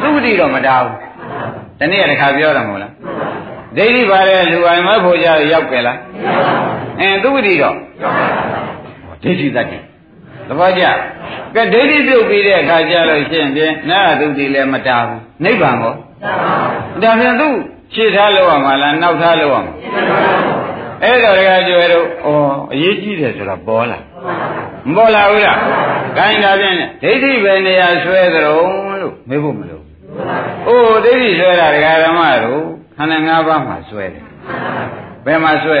[0.00, 0.98] သုတိတော့မတားဘူး
[1.80, 2.92] တနေ့တစ်ခါပြောတယ်မဟုတ်လား
[3.76, 5.98] ဒိဋ္ဌိပါတဲ့လူအိမ်မဖို့ကြရောက်ကြလား
[7.00, 7.76] အင်းသူဝိတိတော့
[9.22, 9.82] ဒိဋ္ဌိတတ်တယ်
[10.48, 10.84] သဘောကျ
[11.54, 15.94] ကဲဒိဋ္ဌိပြုတ်ပြီးတဲ့အခါကျလို့ရှင်းဖြင့်နာသုတိလည်းမတားဘူးနိဗ္ဗာန်ကို
[17.02, 17.48] ဒါဖြင့်သူ
[17.94, 19.72] ရှေ့ထားလို့ရမှာလားနောက်ထားလို့ရမှာ
[21.02, 22.28] အဲ့တော့တကယ်ကျွဲတော့ဩ
[22.72, 23.98] အရေးကြီးတယ်ဆိုတာပေါ်လာ
[24.88, 25.58] မပေါ်လာဘူးလား
[26.16, 28.44] ခိုင်းတာဖြင့်ဒိဋ္ဌိပဲနေရာဆွဲကြုံ
[29.00, 29.80] လို့မေးဖို့မလို
[30.68, 32.62] အိုးဒိဋ္ဌိဆွဲတာဒကာဓမ္မတို့
[32.96, 34.24] ခန္ဓာ၅ပါးမှာဆွဲတယ်
[35.26, 35.78] ဘယ်မှာဆွဲ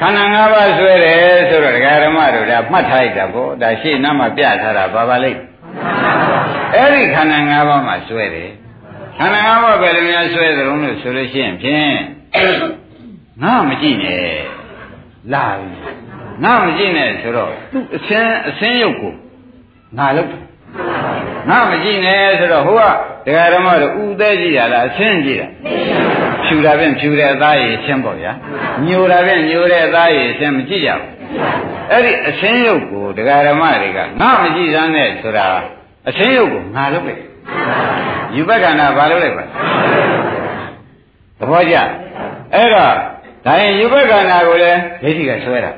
[0.00, 5.40] ခန္ဓာ၅ပါးဆွဲတယ်ဆိုတော့ဒကာဓမ္မတို့ဒါမှတ်ထားလိုက်တာပေါ့ဒါရှေ့နားမှာပြထားတာဘာပါလိမ့်
[6.74, 8.50] အဲ့ဒီခန္ဓာ၅ပါးမှာဆွဲတယ်
[9.18, 11.92] ခန္ဓာ၅ပါးပဲလည်းများဆွဲကြုံလို့ဆိုလို့ရှိရင်ဖြင့်
[13.42, 14.22] ငါမကြည့်နဲ့
[15.32, 15.70] လာပြီ
[16.44, 19.14] ငါမကြည့်နဲ့ဆိုတော့သူအစင်းအစင်းရုပ်ကို
[19.98, 20.30] ငါလုပ်
[21.50, 22.82] ငါမကြည့်နဲ့ဆိုတော့ဟိုက
[23.26, 25.48] ဒကာဓမ္မတို့ဥသေးကြည့်ရလားအစင်းကြည့်တာ
[26.44, 28.32] ဖြူတာဖြင့်ဖြူတဲ့အသားရည်ရှင်းပေါ့ဗျာ
[28.86, 31.04] ညိုတာဖြင့်ညိုတဲ့အသားရည်ရှင်းမကြည့်ကြဘူး
[31.90, 35.46] အဲ့ဒီအစင်းရုပ်ကိုဒကာဓမ္မတွေကငါမကြည့်စမ်းနဲ့ဆိုတာ
[36.08, 37.22] အစင်းရုပ်ကိုငါလုပ်လိုက်
[38.34, 39.44] ယူဘက်ကနာဘာလုပ်လိုက်ပါ
[41.38, 41.76] သဘောကျ
[42.54, 43.15] အဲ့တော့
[43.46, 45.72] ဒါရင်ယူဘက်ကနာကိုလည်းဒိဋ္ဌိကဆွဲတာ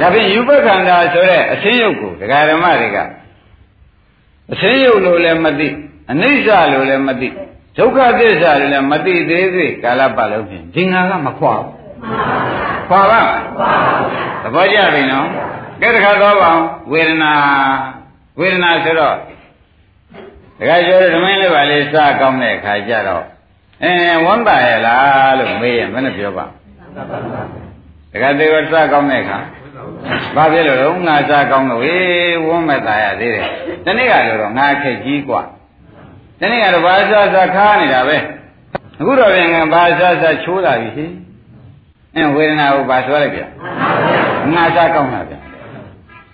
[0.00, 2.98] ဒါဖြင့်ယူပက္ခန္ဓာဆိုတဲ့အစင်းရုပ်ကိုဒကာဓမ္မတွေက
[4.52, 5.68] အစင်းရုပ်လို့လည်းမသိ
[6.10, 7.28] အနိစ္စလို့လည်းမသိ
[7.78, 11.68] ဒုက္ခသစ္စာလို့လည်းမသိသေးသေးကာလပတ်လုံးဖြင့်ဒီငါကမခွာဘူး
[12.88, 13.20] ခွာပါ
[14.42, 15.26] သဘောကျပြီနော်
[15.80, 16.50] ကဲတခါတော့ပါ
[16.92, 17.32] ဝေဒနာ
[18.38, 19.14] ဝေဒနာဆိုတော့
[20.58, 23.24] ဒကာကျော်ဓမ္မင်းလေးပါလေးစကောင်းတဲ့အခါကျတော့
[23.82, 23.92] အဲ
[24.24, 26.46] ဝမ်းပါရဲ့လားလို့မေးရင်မနဲ့ပြောပါ
[28.11, 29.37] ဒကာသေးကစကောင်းတဲ့အခါ
[30.35, 33.47] ဘာဖြစ်လို့လဲငါစားကောင်းလို့ဝေးဝန်းမဲ့သားရသေးတယ်
[33.85, 35.43] တနေ့ကလို့တော့ငါခက်ကြီးกว่า
[36.39, 38.17] တနေ့ကတော့ဘာစားစားခါနေတာပဲ
[38.99, 41.05] အခုတော့ပြန်ငါဘာစားစားချိုးလာပြီဟိ
[42.15, 43.49] အဲဝေဒနာကိုဘာဆွဲလိုက်ပြန်
[44.55, 45.41] ငါစားကောင်းတာပြန်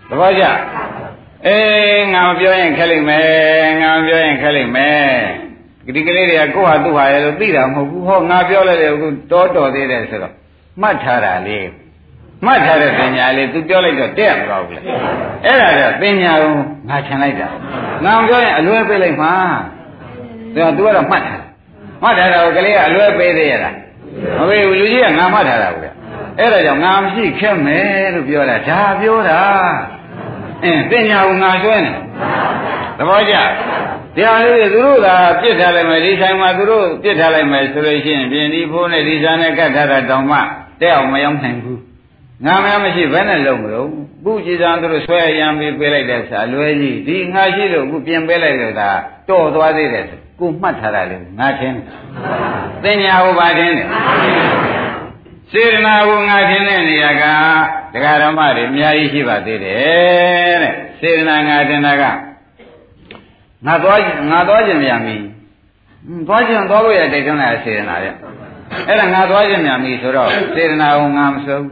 [0.10, 0.44] သဘောကျ
[1.48, 5.16] အေးငါမပြောရင်ခက်လိမ့်မယ်ငါမပြောရင်ခက်လိမ့်မယ်
[5.96, 10.34] ဒီကလေးတွေကကိုယ့်ဟာသူ့ဟာရဲ့လို့သိတာမဟုတ်ဘူးဟောငါပြောလိုက်တယ်အခုတောတော်သေးတယ်ဆိုတော့
[10.83, 11.69] မှတ်ထားတာလေး
[12.47, 14.81] မှတ်ထားတဲ့ပညာလေး तू ပြောလိုက်တော့တဲ့မသွားဘူးလေ
[15.45, 16.55] အဲ့ဒါတော့ပညာကို
[16.89, 17.49] ငါချင်လိုက်တာ
[18.05, 19.33] ငါပြောရင်အလွဲပေးလိုက်မှာ
[20.55, 21.45] သူက तू ကတော့မှတ်ထား
[22.03, 23.75] မှတ်ထားတာကိုကလေးကအလွဲပေးသေးရလား
[24.39, 25.91] မပေးဘူးလူကြီးကငါမှတ်ထားတာဘူးလေ
[26.39, 29.41] အဲ့ဒါကြောင့်ငါမရှိခက်မယ်လို့ပြောတာဒါပြောတာ
[30.65, 31.93] အင်းပညာကိုငါကျွဲနေ
[32.99, 33.35] သဘောကျ
[34.17, 35.09] တရားလေးတွေသူတို့က
[35.41, 40.39] ပြစ်ထားလိုက်မယ်ဒီဆိုင်မှာသူတို့ပြစ်ထားလိုက်မယ်ဆိုလို့ရှိရင်ပြင်ဒီဖိုးနဲ့ဒီစားနဲ့ကတ်ထားတာတောင်မှ
[40.81, 41.81] တဲ့အောင်မရောက်နိုင်ဘူး
[42.47, 43.89] ငါမမရှိဘဲနဲ့လုံးမလို့
[44.25, 48.91] ခုကြည်စံသူတို့ဆွဲရံပြီးပေးလိုက်တဲ့ဆာလွဲကြီးဒီငါရှိလို့ခုပြင်ပေးလိုက်လို့ဒါ
[49.29, 50.05] တော့သွားသေးတယ်
[50.41, 51.93] ကိုမှတ်ထားတာလေငါထင်းတယ်
[52.83, 53.89] သင်ညာကိုပါထင်းတယ်
[55.51, 57.25] စေတနာကိုငါထင်းတဲ့နေရာက
[57.93, 62.05] တရားဓမ္မတွေအများကြီးရှိပါသေးတယ်တဲ့စေတနာငါထင်းတာက
[63.67, 63.99] ငါသွား
[64.31, 65.17] ငါသွားခြင်းမြန်ပြီ
[66.29, 68.15] သွားခြင်းသွားလို့ရတိုက်တွန်းတာစေတနာရဲ့
[68.89, 71.65] အဲ့ဒါငါသွားခြင်းမြန်ပြီဆိုတော့စေတနာကိုငါမစိုး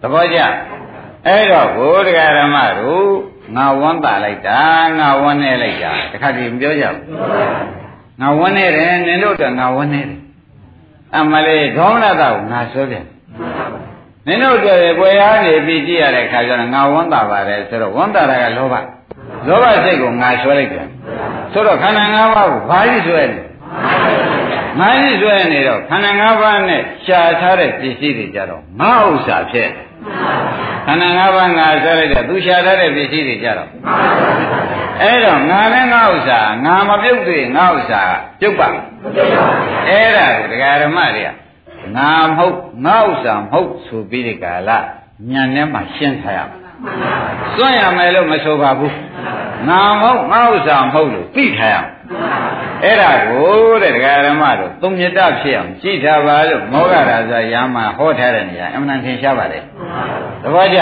[0.00, 0.38] သဘောကျ
[1.26, 3.10] အဲ့တော့ဘုရားဓမ္မတို့
[3.56, 4.60] ငါဝမ်းသာလိုက်တာ
[4.98, 7.00] ငါဝမ်းနေလိုက်တာတခါတည်းမပြောကြဘူး
[8.20, 10.18] ငါဝမ်းနေတယ်နင်တို့တော့ငါဝမ်းနေတယ်
[11.16, 13.06] အမလေးဒေါမနတာကိုငါဆွဲပြန်
[14.26, 18.74] နင်တို့တွေ့ပွေအားနေပြီးကြည့်ရတဲ့အခါကျတော့ငါဝမ်းသာပါတယ်ဆိုတော့ဝမ်းသာတာကလောဘ
[19.48, 20.88] လောဘစိတ်ကိုငါဆွဲလိုက်ပြန်
[21.52, 23.40] ဆိုတော့ခန္ဓာ၅ပါးကိုဘာကြီးဆွဲလဲ
[24.78, 29.68] ငါကြီးဆွဲနေတော့ခန္ဓာ၅ပါးနဲ့ရှားထားတဲ့ပစ္စည်းတွေကြတော့ငါဥစ္စာဖြစ်
[30.86, 33.70] ခန္ဓာ၅ပါးငါဆွဲလိုက်တဲ့သူရှားထားတဲ့ပစ္စည်းတွေကြတော့
[35.02, 38.02] အဲ့တော့ငါလည်းငါဥစ္စာငါမပြုတ်သေးငါဥစ္စာ
[38.40, 38.68] ပြုတ်ပါ
[39.88, 41.30] အဲ့ဒါကိုဒကာဓမ္မတွေက
[41.96, 44.70] ငါမဟုတ်ငါဥစ္စာမဟုတ်ဆိုပြီးဒီကာလ
[45.30, 46.65] ညံထဲမှာရှင်းထားရမယ်
[47.56, 48.94] စွန့်ရမယ်လို့မဆိုပါဘူး
[49.68, 51.96] ငါမဟုတ်ငါဥစ္စာမဟုတ်လို့သိထားရမယ်
[52.84, 59.62] အဲ့ဒါကိုတဲ့ဒကာရမတို့သုံးမြတ်ဖြစ်အောင်ကြည့်ထားပါလို့မောဂရာဇရာမဟောထားတဲ့နေရာအမှန်တန်ထင်ရှားပါလေတ
[60.54, 60.80] ပည့်ကြ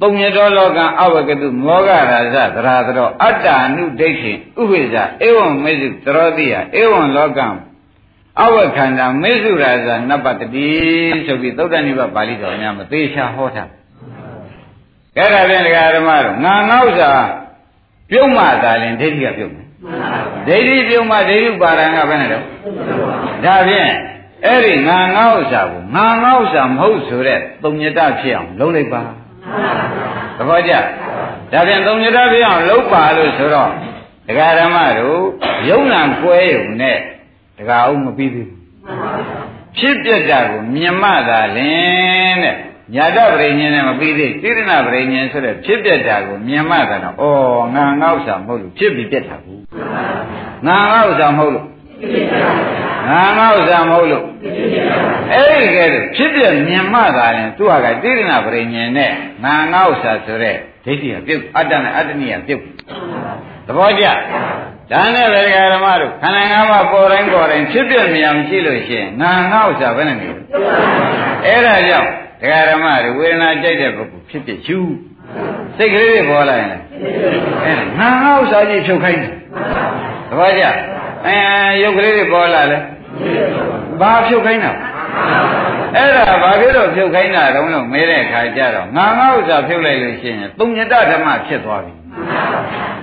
[0.00, 2.36] သုံးမြတ်တော်လောကအဝကတုမောဂရာဇသ
[2.66, 7.46] ရာတော်အတ္တအနုဒိဋ္ဌိဥပိ္ပဇဧဝံမေစုသရောတိယဧဝံလောကံ
[8.42, 10.68] အဝခန္ဓာမေစုရာဇနပတ္တိ
[11.26, 13.68] ဆိုပြီးသုတ္တနိဗ္ဗာန်ပါဠိတော်များမသေးချာဟောထား
[15.18, 17.10] အဲ့ဒါဖြင့်ဒကာဓမ္မတို့ငါငေါ့စာ
[18.10, 19.66] ပြုံးမှသာရင်ဒိဋ္ဌိကပြုံးမယ်
[20.48, 22.44] ဒိဋ္ဌိပြုံးမှဒိဋ္ဌိပါရံကဘယ်နဲ့တော့
[23.44, 23.90] ဒါဖြင့်
[24.44, 29.02] အဲ့ဒီငါငေါ့စာကိုငါငေါ့စာမဟုတ်ဆိုတဲ့သုံညတဖြစ်အောင်လုပ်လိုက်ပါ
[30.36, 30.72] သဘောကျ
[31.52, 33.70] ဒါဖြင့်သုံညတဖြစ်အောင်လုပ်ပါလို့ဆိုတော့
[34.28, 35.20] ဒကာဓမ္မတို့
[35.68, 36.98] ယုံနာကွဲုံနဲ့
[37.58, 38.58] တကအောင်မပြီးသေးဘူး
[39.78, 42.56] ဖြစ်ပြတာကိုမြင်မှသာလင်တဲ့
[42.94, 49.60] ညာတပရိညာနဲ့မပြီးသေးတိရဏပရိညာဆိုတဲ့ဖြစ်ပြတာကိုမြင်မှသာတော့ဩငါငေါ့စာမဟုတ်လို့ဖြစ်ပြီးပြတ်တာဘူး
[50.66, 51.66] ငါငေါ့စာမဟုတ်လို့
[53.08, 54.24] ငါငေါ့စာမဟုတ်လို့
[55.32, 55.84] အဲ့ဒီကဲ
[56.16, 59.10] ဖြစ်ပြမြင်မှသာလင်သူဟာကတိရဏပရိညာနဲ့
[59.44, 62.62] ငါငေါ့စာဆိုတဲ့ဒိဋ္ဌိကပြုတ်အတ္တနဲ့အတ္တနိယပြုတ်
[63.66, 64.04] သဘောကျ
[64.92, 70.36] ဒါနဲ့ဗေဒဂဓမ္မတို့ခန္ဓာ၅ပါးပေါ်တိုင်းပေါ်တိုင်းဖြစ်ပြမြင်ရှိလို့ရှိရင်ငါငေါ့စာဘယ်နဲ့နေလဲ
[71.46, 72.10] အဲ့ဒါကြောင့်
[72.40, 74.78] ဒကာဓမ္မတွေဝေဒနာကြိုက်တဲ့ပုဂ္ဂိုလ်ဖြစ်ဖြစ်ယူ
[75.76, 76.70] စိတ်ကလေးတွေပေါ်လာရင်
[77.64, 79.32] အဲငါငါဥစ္စာကြီးဖြုတ်ခိုင်းတယ်
[80.30, 80.64] တပည့်ကြ
[81.26, 81.36] အဲ
[81.82, 82.78] ရုပ်ကလေးတွေပေါ်လာလဲ
[84.00, 84.72] ဘာဖြုတ်ခိုင်းတာ
[85.96, 91.92] အဲ့ဒါဘာဖြစ်လို့ဖြုတ်ခိုင်းတာတုံးလို့မဲတဲ့အခါကျတော့ငါငါဥစ္စာဖြုတ်လိုက်လို့ရှိရင်သုံးညတဓမ္မဖြစ်သွားပြီ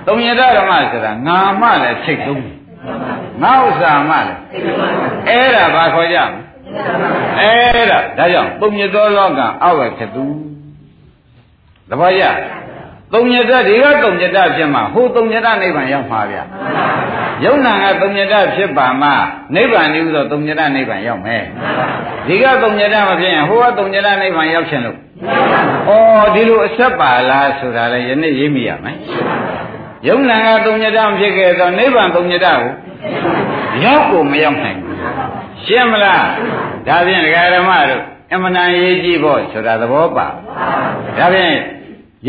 [0.06, 2.42] သုံးညတဓမ္မဆိုတာငါမှလည်းစိတ်သုံး
[3.42, 4.38] ငါဥစ္စာမှလည်း
[5.28, 6.43] အဲ့ဒါဘာခေါ်ကြမလဲ
[7.40, 10.24] အဲ့ဒါဒါကြောင့်ပုံညသောလောကအဝခတု
[11.88, 12.24] သဘောကျ
[13.12, 16.38] သုံးညတဒီကသုံးညတဖြစ်မှဟိုသုံးညတနိဗ္ဗာန်ရောက်မှာဗျ
[17.44, 19.10] ယုံနာကသုံးညတဖြစ်ပါမှ
[19.54, 21.44] နိဗ္ဗာန်ဤဥသောသုံးညတနိဗ္ဗာန်ရောက်မယ်
[22.26, 24.98] ဒီကသုံးညတမဖြစ်ရင်ဟိုကသုံးညတနိဗ္ဗာန်ရောက်ချင်လို့
[25.88, 25.90] ဩ
[26.34, 28.96] ဒီလိုအဆက်ပါလားဆိုတာလည်းယနေ့ရေးမိရမယ်
[30.08, 32.58] ယုံနာကသုံးညတမဖြစ်ခဲ့သောနိဗ္ဗာန်သုံးညတကို
[33.84, 34.98] ရောက်ကိုမရောက်နိုင်ဘူး
[35.64, 36.26] ရှင်းမလား
[36.86, 41.56] ဒါဖြင့်ဒကာဓမ္မတို့အမှန်တန်ရေးကြည့်ဖို့ဆိုတာသဘောပါဒါဖြင့်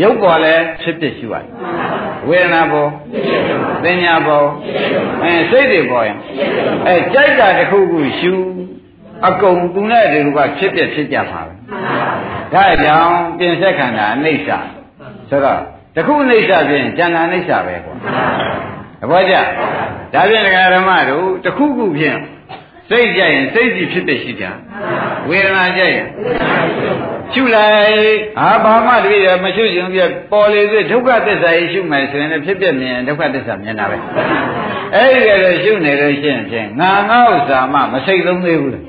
[0.00, 1.48] ရုပ်ပေါ်လဲဖြစ်ဖြစ်ရှိပါတယ်
[2.28, 2.90] ဝေဒနာပေါ်
[3.84, 4.46] သင်ညာပေါ်
[5.22, 6.18] အဲစိတ်တွေပေါ်ရင်
[6.86, 8.32] အဲကြိုက်တာတစ်ခုခုရှူ
[9.28, 11.52] အကုန်သူနဲ့တူကဖြစ်ဖြစ်ဖြစ်ကြပါပဲ
[12.52, 14.58] ဒါကြောင့်ပြင်ဆက်ခန္ဓာအိဋ္ဌာ
[15.30, 15.60] ဆိုတော့
[15.96, 17.96] တခုအိဋ္ဌာဖြင့်ဉာဏ်အိဋ္ဌာပဲပေါ့
[19.00, 19.34] သဘောကျ
[20.14, 22.18] ဒါဖြင့်ဒကာဓမ္မတို့တခုခုဖြင့်
[22.90, 24.50] စိတ်ကြရင်စိတ်ကြည့်ဖြစ်တဲ့ရှိတာ
[25.28, 26.06] ဝေဒနာကြရင်
[27.32, 33.96] ရှုလိုက်အာဘာမှတပည့်ရမရှုရှင်ပြပေါ်လေစေဒုက္ခသစ္စာကြီးရှုမယ်ဆိုရင်လည်းဖြစ်ပြမြင်ဒုက္ခသစ္စာမြင်တာပဲ
[34.94, 38.80] အဲ့ဒီကလေးရှုနေလို့ရှိရင်ဖြင့်ငါငါဥစ္စာမှမစိတ်သုံးသေးဘူးလေ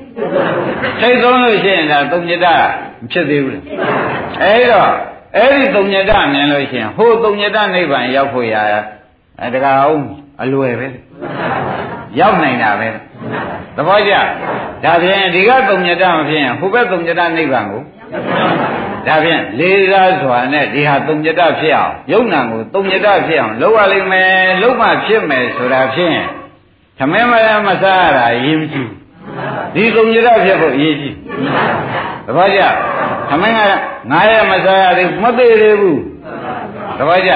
[1.00, 2.46] စိတ်သုံးလို့ရှိရင်ဒါသုံးညတ
[3.02, 3.60] မဖြစ်သေးဘူးလေ
[4.42, 4.90] အဲ့တော့
[5.36, 8.54] အဲ့ဒီသုံးညတမြင်လို့ရှိရင်ဟိုသုံးညတနိဗ္ဗာန်ရောက်ဖို့ရ
[9.40, 10.04] အဲတကားအောင်
[10.42, 10.88] အလွယ်ပဲ
[12.20, 12.88] ရောက်နိုင်တာပဲ
[13.78, 14.14] သဘောကျ
[14.84, 17.82] ဒါဖြင့်ဒီကသုံးညတမဖြစ်ရင်ဟိုဘက်သုံးညတနိဗ္ဗာန်ကို
[19.06, 26.18] ဒါဖြင့်လေးစားစွာနဲ့ဒီဟာသုံးညတဖြစ်အောင်ယုံနာကိုသုံးညတဖြစ်အောင်လုပ်ရလိမ့်မယ်လုပ်မှဖြစ်မယ်ဆိုတာဖြင့်
[26.98, 28.90] သမင်းမရမစားရတာအရေးမကြီး
[29.74, 31.14] ဒီသုံးညတဖြစ်ဖို့အရေးကြီး
[32.26, 32.60] သဘောကျ
[33.30, 33.60] သမင်းက
[34.10, 36.00] ငါရမစားရသေးမသေးသေးဘူး
[36.98, 37.32] သဘောကျ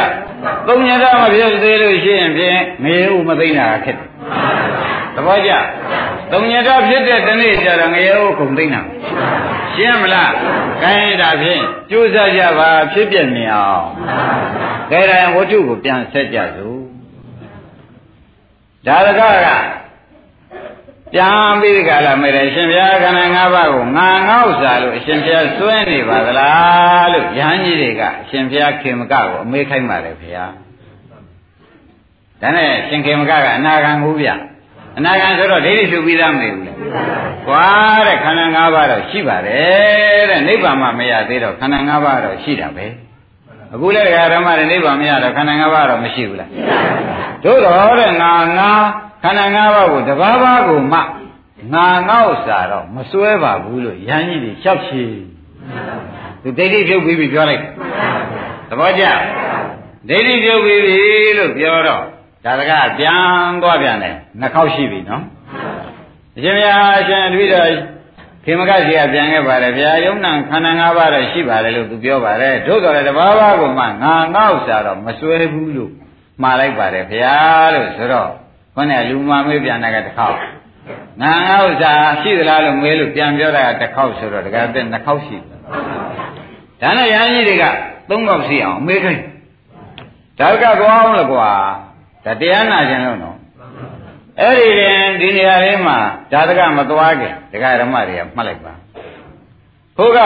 [0.66, 4.08] သုံးညတမဖြစ်သေးလို့ရှိရင်ဖြင့်မရေဦးမသိတာခက်တယ်
[5.14, 5.52] သဘောကျ
[6.32, 8.80] သုံးညတဖြစ်တဲ့တနေ့ကျတော့ငရေဦးကုန်သိတာ
[9.74, 10.32] ရှင်းမလား
[10.82, 13.86] ခိုင်းတာဖြင့်ကြိုးစားကြပါဖြစ်ပြမြင်အောင်
[14.90, 16.80] ခဲတိုင်းဝတ္ထုကိုပြန်ဆက်ကြစို့
[18.86, 19.48] ဒါရကက
[21.14, 30.52] ပြန်ပြီးဒီကလာမေတယ်ရှင်ဘုရားခန္ဓာ၅ပါးကိုငါငေါ့စားလို့အရှင်ဘုရားစွဲနေပါသလားလို့ယဟန်ကြီးတွေကအရှင်ဘုရားခေမကကိုအမေးခိုင်းပါတယ်ဘုရား
[32.40, 34.30] ဒါနဲ့ရှင်ခေမကကအနာဂံကိုဗျ
[34.96, 36.72] အနာဂံဆိုတော့ဒိဋ္ဌိရှုပြီးသားမနေဘူးလေ
[37.46, 37.66] ကွာ
[38.06, 42.86] တဲ့ခန္ဓာ၅ပါးတော့ရှိပါတယ်တဲ့နိဗ္ဗာန်မှမရသေးတော့ခန္ဓာ၅ပါးတော့ရှိတာပဲ
[43.74, 46.50] အခုလည်းဓမ္မတွေနိဗ္ဗာန်မရတော့ခန္ဓာ၅ပါးတော့မရှိဘူးလား
[47.44, 48.70] တို့တော့တဲ့ငါငါ
[49.22, 50.98] ခန္ဓာ၅ပါးကိုတဘာဘာကိုမှ
[51.72, 55.02] ငါငေါ့စာတော့မစွဲပါဘူးလို့ယန်းကြီးတွေလျှောက်ချီ
[56.42, 57.62] သူဒိဋ္ဌိပြုတ်ပြီးပြီပြောလိုက်
[58.68, 59.04] သဘောကျ
[60.08, 60.96] ဒိဋ္ဌိပြုတ်ပြီးပြီ
[61.38, 62.02] လို့ပြောတော့
[62.44, 65.22] ဒါတကပြန်သွားပြန်တယ်နှစ်ခေါက်ရှိပြီနော်
[66.36, 67.68] အရှင်မြတ်အရှင်တပည့်တော်
[68.44, 75.92] ခေမကကြီးကပြန်ခဲ့ပါတယ်ဗျာယုံနာခန္ဓာ၅ပါးတော့ရှိပါတယ်လို့သူပြောပါတယ်တို့တော်လည်းတဘာဘာကိုမှငါငေါ့စာတော့မစွဲဘူးလို့
[76.42, 77.34] မှားလိုက်ပါတယ်ဗျာ
[77.74, 78.30] လို့ဆိုတော့
[78.74, 80.36] ခေါင်းကလူမမေးပြန်တာကတစ်ခေါက်
[81.22, 85.36] ငါငါဥစ္စာရှိသလားလို့မေးလို့ပြန်ပြောတာကတစ်ခေါက်ဆိုတော့တကယ်တဲ့နှစ်ခေါက်ရှိ
[86.80, 87.64] ဒါနဲ့ရဟန်းကြီးတွေက
[88.10, 89.22] သုံးခေါက်ရှိအောင်မေးခိုင်း
[90.40, 91.50] ဒါကသွားအောင်လို့ကွာ
[92.24, 93.36] ဒါတရားနာခြင်းလို့နော်
[94.40, 95.96] အဲ့ဒီရင်ဒီနေရာလေးမှာ
[96.32, 98.72] ဓာတကမသွားခင်ဒကာဓမ္မတွေကမှတ်လိုက်ပါ
[99.96, 100.18] ခုက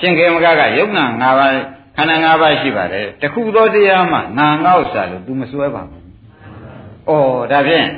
[0.00, 1.52] ရှင်ခေမကကယုံနာ၅ပါး
[1.96, 6.04] ခန္ဓာ၅ပါးရှိပါတယ်တခုသောတရားမှငါငေါ့စာလို့ तू မစွဲပါဘူး
[7.08, 7.10] ဩ
[7.52, 7.88] ဒါဖြင့်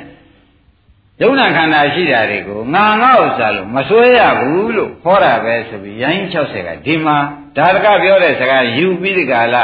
[1.21, 7.17] ယုံနာခန္ဓာရှိတာတွေကိုငါငေါ့စာလို့မစွဲရဘူးလို့ဟောတာပဲဆိုပြီးရိုင်း60ကဒီမှာ
[7.57, 9.63] ဓာတကပြောတဲ့စကားယူပြီးဒီကလာ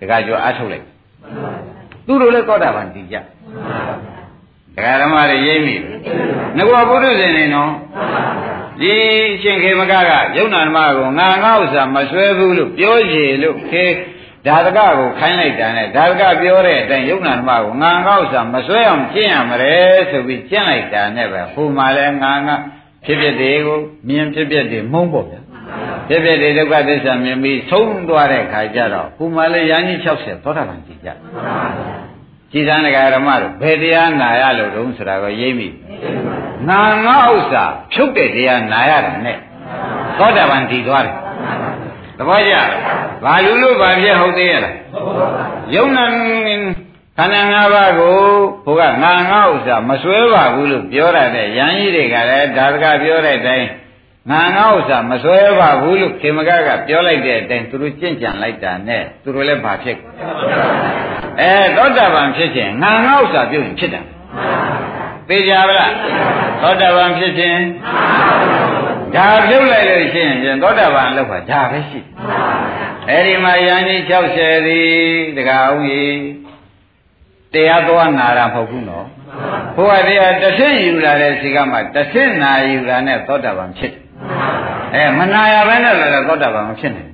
[0.00, 0.86] ဒကာကျော်အထုတ်လိုက်
[2.06, 3.16] သူတို့လည်းကောတာပန်တည်ကြ
[4.76, 5.74] တရားဓမ္မတွေရိပ်မိ
[6.56, 7.72] ငါကပုထုဇဉ်နေနော်
[8.80, 8.94] ဒီ
[9.42, 13.84] ရှင်ခေမကကယုံနာဓမ္မကိုငါငါဥစ္စာမဆွဲဘူးလို့ပြောချေလို့ခေ
[14.46, 19.74] ဒါတကကိုခိုင်းလိုက်တာနဲ့ဒါတကပြောတဲ့အတိုင်းယုံနာဓမ္မကိုငါငါဥစ္စာမဆွဲအောင်ကျင့်ရမလဲ
[20.10, 22.56] ဆိုပြီးကျင့်လိုက်တာနဲ့ပဲဟိုမှာလဲငါငါ
[23.04, 23.78] ဖြစ်ဖြစ်တွေကို
[24.08, 25.40] မြင်ဖြစ်ဖြစ်တွေမုန်းပေါ့ဗျာ
[26.08, 31.08] ဖြစ်ဖြစ်တွေဒုက္ခသစ္စာမြင်ပြီးဆုံးသွားတဲ့ခါကျတော့ဟိုမှာလဲရန်ကြီး60သောတာပန်ကြည်ကြ
[32.52, 35.68] ကြည်သံဃာဓမ္မတို့ဘယ်တရားနာရလို့တုံးဆိုတာကိုရိပ်မိ
[36.68, 39.38] ငါငါဥစ္စာဖြုတ်တဲ့တရားနာရတာနဲ့
[40.18, 41.16] သောတာပန်တည်သွားတယ်
[42.18, 42.54] သဘောကျ
[43.24, 44.74] ဘာလူလို့ဘာဖြစ်ဟုတ်သေးရလား
[45.74, 46.04] ယုံနာ
[47.18, 48.18] ခန္ဓာ၅ပါးကို
[48.66, 53.68] ဘုကငါငါဥစ္စာမစွဲပါဘူးလို့ပြောရတဲ့ယန်းကြီးတွေကလည်းဒါတကပြောတဲ့အတိုင်း
[54.30, 59.98] ငါငါဥစ္စာမစွဲပါဘူးလို့ခေမကကပြောလိုက်တဲ့အတိုင်းသူတို့ကြင့်ကြံလိုက်တာနဲ့သူတို့လည်းဘာဖြစ်
[61.40, 64.02] အဲသောတာပန်ဖြစ်ခြင်းငါငါဥစ္စာပြုရင်ဖြစ်တာ
[65.28, 65.92] သိကြပါလား
[66.62, 67.60] သောတာပန်ဖြစ်ခြင်း
[69.14, 72.00] ဒါပြုတ်လိုက်လို့ရှိရင်သောတာပန်လောက်ပါဒါပဲရှိ
[73.10, 73.96] အဲဒီမှာယန္တိ
[74.32, 74.88] 60သည်
[75.36, 76.18] တကားအောင်ကြီး
[77.52, 79.06] တရားသွားနာတာမဟုတ်ဘူးနော်
[79.76, 84.05] ဘုရားတရားတစ်ဆင့်ယူလာတဲ့စီကမှတစ်ဆင့်နာယူလာနဲ့သောတာပန်ဖြစ်တယ်
[84.93, 87.11] အဲမနာရဘဲနဲ့လည်းသောတာပန်မဖြစ်နိုင်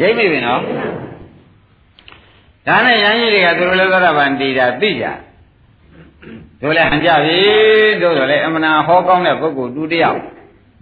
[0.00, 0.60] ရိပ်မိပြီနော်
[2.66, 5.06] ဒါနဲ့ယန္တိတွေကသူတို့လည်းသောတာပန်တည်တာသိကြ
[6.62, 7.38] တို့လည်းဟန်ကြပြီ
[8.02, 10.20] တို့တော့လည်းအမှန်ဟောကောင်းတဲ့ပုဂ္ဂိုလ်တူတယောက်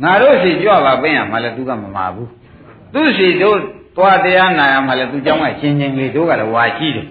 [0.03, 2.31] ငါတို့စီကြွပါပင်းရမှလည်းသူကမမာဘူး
[2.95, 3.59] သူစီတို့
[3.97, 7.07] သွားတရားနာရမှလည်းသူเจ้าကရှင်းချင်းလေးတို့ကလည်းဝါရှိတယ်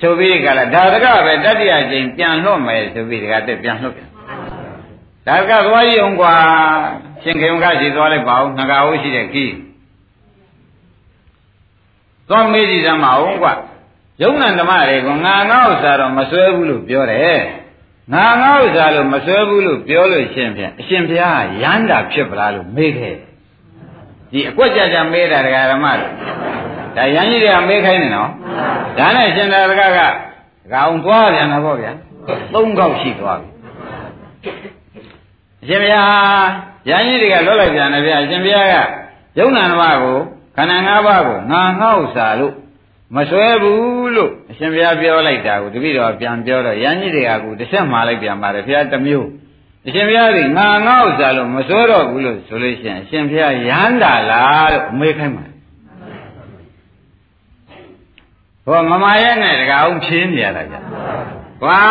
[0.00, 4.08] ဆိုပြီးကလည်းဒါတကပဲတတိယကျိန်ပြန်လွတ်မယ်ဆိုပြီးတကတက်ပြန်လွတ်ပြန်
[5.27, 6.33] ဒါကသွားကြည့်အောင်ကွာ
[7.23, 9.53] ရှင်ခေုံကရှိသွားလိုက်ပါဦးငကာဟုတ်ရှိတဲ့ကြီး
[12.29, 13.53] သွားမေးကြည့်စမ်းပါဦးကွာ
[14.21, 17.41] ယုံနာဓမ္မတွေကငါငါဥစ္စာတော့မဆွဲဘူးလို့ပြောတယ်
[18.13, 23.15] ငါငါဥစ္စာလို့မဆွဲဘူးလို့ပြောလို့ရှင်ဖြင့်အရှင်ဘုရားရမ်းတာဖြစ်ပလားလို့မေးခဲ့
[24.31, 26.11] ဒီအကွက်ကြကြမေးတာဒကာဓမ္မတို့
[26.95, 28.29] ဒါရမ်းကြီးတွေကမေးခိုင်းနေနော်
[28.97, 29.99] ဒါနဲ့ရှင်သာရကက
[30.73, 31.91] ကောင်သွားပြန်တော့ဗျာ
[32.53, 33.49] သုံးခေါက်ရှိသွားပြီ
[35.63, 36.49] အရှင်ဘုရား
[36.89, 38.75] ရန်ကြီးတွေကလွတ်လိုက်ပြန်တယ်ဗျာအရှင်ဘုရားက
[39.37, 40.17] ယုံနာဓမ္မကို
[40.55, 42.53] ခန္ဓာ၅ပါးကိုငါငေါ့စာလို့
[43.15, 49.27] မစွဲဘူးလို့အရှင်ဘုရားပြောလိုက်တာကိုတပည့်တော်ပြန်ပြောတော့ရန်ကြီးတွေကကူတစ်ဆက်မှားလိုက်ပြန်ပါတယ်ဘုရားတစ်မျိုး
[49.87, 55.45] အရှင်ဘုရားကငါငေါ့စာလို့မစွဲတော့ဘူးလို့ဆိုလို့ရှိရင်အရှင်ဘုရားရမ်းတာလားလို့အမေးခိုင်းပါ
[58.65, 60.75] ဟောမမရဲ့နဲ့တကအောင်ဖြင်းနေရတာကြ။
[61.63, 61.81] ဘာ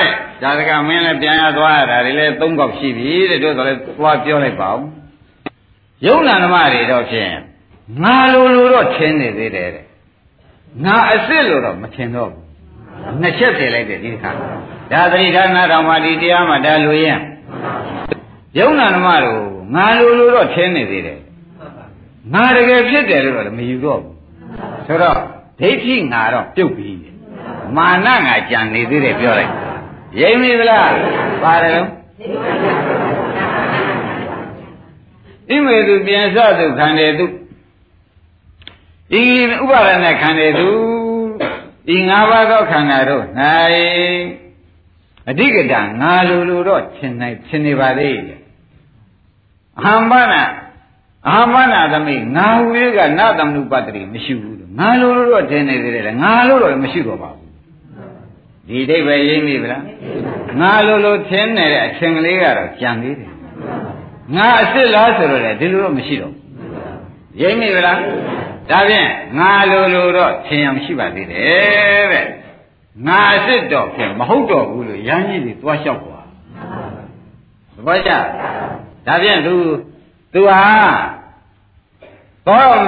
[0.00, 0.12] တဲ့
[0.42, 4.80] ဇာတကမင်းလည်းပြန်ရသွားရတာဒီလည်းသုံးခေါက်ရှိပြီတဲ့တို့ဆိုလည်းသွားပြောလိုက်ပါဦး။
[6.06, 7.32] ယုံနာဓမ္မတွေတော့ဖြင့်
[8.02, 9.86] ငါလိုလိုတော့ထင်းနေသေးတယ်တဲ့။
[10.84, 12.44] ငါအစ်စ်လို့တော့မထင်တော့ဘူး။
[13.20, 14.30] နှစ်ချက်ပြင်လိုက်တယ်ဒီခါ။
[14.92, 17.18] ဒါသတိထားနာတော်မှာဒီတရားမှာဒါလိုရင်
[18.58, 19.40] ယုံနာဓမ္မတို့
[19.74, 21.18] ငါလိုလိုတော့ထင်းနေသေးတယ်။
[22.34, 24.14] ငါတကယ်ဖြစ်တယ်လို့တော့မယူတော့ဘူး။
[24.86, 25.16] ဆိုတော့
[25.60, 27.07] ဒိဋ္ဌိငါတော့ပြုတ်ပြီ
[27.76, 29.52] မာနငါကြံနေသေးတယ်ပြောလိုက်
[30.20, 30.92] ရိမ့်ပြီလား
[31.42, 31.88] ပါတယ်လို့
[35.48, 37.26] ဣမေသူပြန်စသူခန္ဓေသူ
[39.20, 39.22] ဤ
[39.60, 40.68] ဥပါဒနဲ့ခန္ဓေသူ
[41.94, 43.24] ဤငါးပါးသောခန္ဓာတို့၌
[45.28, 48.40] အဓိကတငါလူလူတော့ထင်နိုင်ထင်နေပါသေးတယ်
[49.78, 50.42] အဟံဘာနာ
[51.28, 57.37] အဟံဘာနာသမိငါဟူလေးကနတမနုပတ္တိမရှိဘူးငါလိုလိုတော့ထင်နေသေးတယ်ငါလိုတော့မရှိတော့ပါဘူး
[58.68, 59.84] ဒီအိဗယ်ရိမ့်ပြီဗလား
[60.60, 63.32] ငါလိုလိုထင်နေတဲ့အချိန်ကလေးကတော့ကြံသေးတယ်
[64.36, 66.34] ငါအစ်စ်လားဆိုတော့လေဒီလိုတော့မရှိတော့
[67.40, 67.98] ရိမ့်ပြီဗလား
[68.70, 69.08] ဒါဖြင့်
[69.38, 72.26] ငါလိုလိုတော့ထင်အောင်ရှိပါသေးတယ်တဲ့
[73.06, 76.26] ငါအစ်စ်တော့ဖြင့်မဟုတ်တော့ဘူးလို့ရဟန်းကြီးတွေသွားလျှောက်သွား
[77.76, 78.10] သဘောကျ
[79.06, 79.54] ဒါဖြင့်သူ
[80.32, 80.60] သူဟာ
[82.46, 82.78] တော့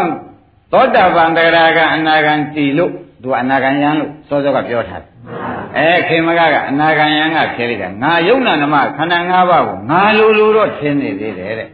[0.72, 5.39] သောတာပန်တဂရကအနာဂံတည်လို့သူအနာဂံယံလို့စောစောကပြောထားတယ်
[5.77, 11.69] အဲခေမကကအနာဂံယံကဖြေလိုက်တာငါယုံနာနမခန္ဓာ၅ပါးကိုငါလိုလိုတော့ထင်နေသေးတယ်တဲ့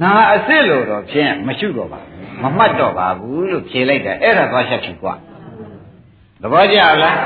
[0.00, 5.14] ငါအစ်စ်လို့တော့ဖြင့်မရှိတော့ပါဘူးမမှတ်တော့ပါဘူးလို့ဖြေလိုက်တယ်အဲ့ဒါသွားချက်ဖြစ်กว่า
[6.42, 7.16] သဘောကျလား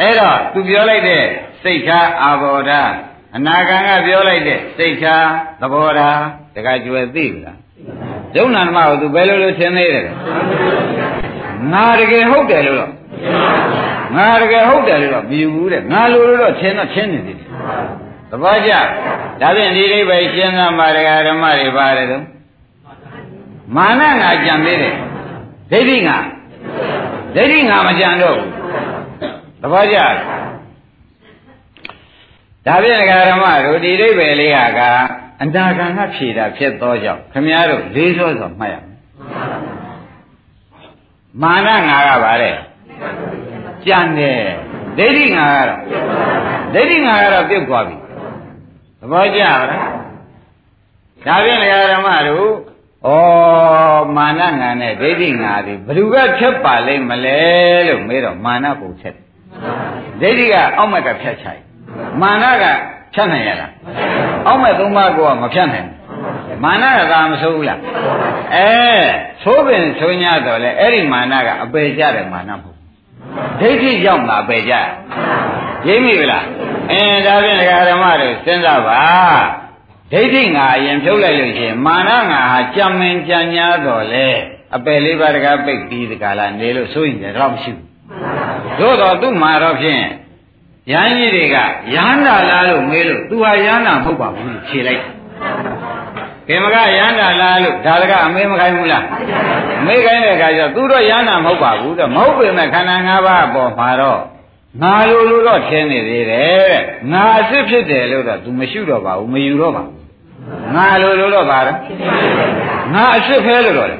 [0.00, 1.22] အဲ့တော့သူပြောလိုက်တဲ့
[1.62, 2.82] စိတ်ထားအာဘောဓာ
[3.36, 5.26] အနာဂံကပြောလိုက်တဲ့စိတ်ထား
[5.60, 6.08] သဘောဓာ
[6.54, 7.58] တခါကျွယ်သိပြီလား
[8.36, 10.06] ယုံနာဓမ္မကိုသူဘယ်လိုလိုသင်သေးတယ်
[11.72, 12.92] ငါတကယ်ဟုတ်တယ်လို့တော့
[14.15, 17.47] ငါတကယ်ဟုတ်တယ်လို့တော့မယူဘူးတဲ့ငါလိုလိုတော့သင်တော့သင်နေသေးတယ်
[18.29, 18.71] သဘောကျ
[19.41, 22.23] ဒါဖြင့်ဒီလေးပဲရှင်းသားမှာတရားဓမ္မတွေပါတယ်တော့
[23.75, 24.95] မာနငါကြံသေးတယ်
[25.71, 26.17] ဒိဋ္ဌိငါ
[27.35, 28.49] ဒိဋ္ဌိငါမကြံတော့ဘူး
[29.61, 29.97] သဘောကျ
[32.65, 34.79] ဒါဖြင့်ဓမ္မတို့ဒီဒိဗ္ဗေလေးဟာက
[35.41, 38.85] အန္တာကံကဖြေတာဖြစ်သောကြောင့်ခမည်းတော်လေးစောစွာမှတ်ရမယ်
[41.41, 42.51] မာနငါကပါလေ
[43.85, 44.43] ကြံတယ်
[44.97, 45.79] ဒိဋ္ဌိငါကတော့
[46.73, 47.95] ဒိဋ္ဌိငါကတော့ပြုတ်သွားပြီ
[48.99, 51.59] သဘောကျလားဒါဖြင့်
[51.93, 52.49] ဓမ္မတို့
[53.05, 53.09] ဩ
[54.17, 57.39] မာနငါနဲ့ဒိဋ္ဌိငါဒီဘယ်သူကဖြတ်ပါလိမ့်မလဲ
[57.87, 59.15] လို့မေးတော့မာနပုံဖြတ်
[60.21, 61.61] ဒိဋ္ဌိကအောက်မက်ကဖြတ်ချိုက်
[62.21, 62.65] မာနက
[63.13, 63.71] ဖြတ်နိုင်ရလား
[64.47, 67.79] အောက်မဲ့သုံးပါးကမဖြတ်နိုင်ဘူးမာနကသာမဆိုးဘူးလား
[68.55, 68.69] အဲ
[69.43, 72.78] သိုးပင်ဆိုညတော့လေအဲ့ဒီမာနကအပေကြတယ်မာနမဟုတ်
[73.59, 74.73] ဒိဋ္ဌိကြောင့်ငါပေကြ
[75.87, 76.45] ရိပ်မိဗလား
[76.91, 79.01] အဲဒါဖြင့်ဒကာဓမ္မတို့စဉ်းစားပါ
[80.11, 84.27] ဒိဋ္ဌိငါအရင်ဖြုတ်လိုက်လို့ရှိရင်မာနငါဟာကြံမင်ကြံညာတော့လေ
[84.75, 87.85] အပယ်လေးပါးတကားပိတ်ပြီးတကားလားနေလို့ဆိုရင်တော့မရှိဘူး
[88.79, 90.03] သို့တော့သူ့မှာတော့ဖြင့်
[90.91, 91.57] ရဟန်းကြီးတွေက
[91.95, 95.03] ရဟန္တာလားလို့မေးလို့ तू ဟာရဟန္တာမဟုတ်ပါဘူးဖြေလိုက်
[96.49, 99.05] ခေမကရဟန္တာလားလို့ဒါတကအမေးမခိုင်းဘူးလား
[99.85, 104.19] မေးခိုင်းတဲ့အခါကျတော့ तू တော့ရဟန္တာမဟုတ်ပါဘူးတော့မဟုတ်ပေမဲ့ခန္ဓာ၅ပါးအပေါ်မှာတော့
[104.81, 109.99] ငါလိုလိုတော့ထင်းနေသေးတယ်တဲ့ငါအစ်စ်ဖြစ်တယ်လို့တော့ तू မရှိတော့ပါဘူးမယူတော့ပါဘူး
[110.75, 111.77] ငါလိုလိုတော့ပါတော့
[112.93, 113.97] ငါအစ်စ်ဖဲလို့တော့လေ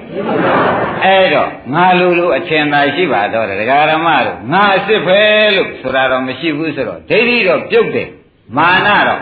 [1.03, 5.21] အဲ့တော့ငါလိုလိုအထင်သာရှိပါတော့တယ်ဒကာရမတို့ငါအစ်စ်ဖဲ
[5.55, 8.09] လို့ဆိုတာတော့မရှိဘူးဆိုတော့ဒိဋ္ဌိတော့ပြုတ်တယ်
[8.57, 9.21] မာနတော့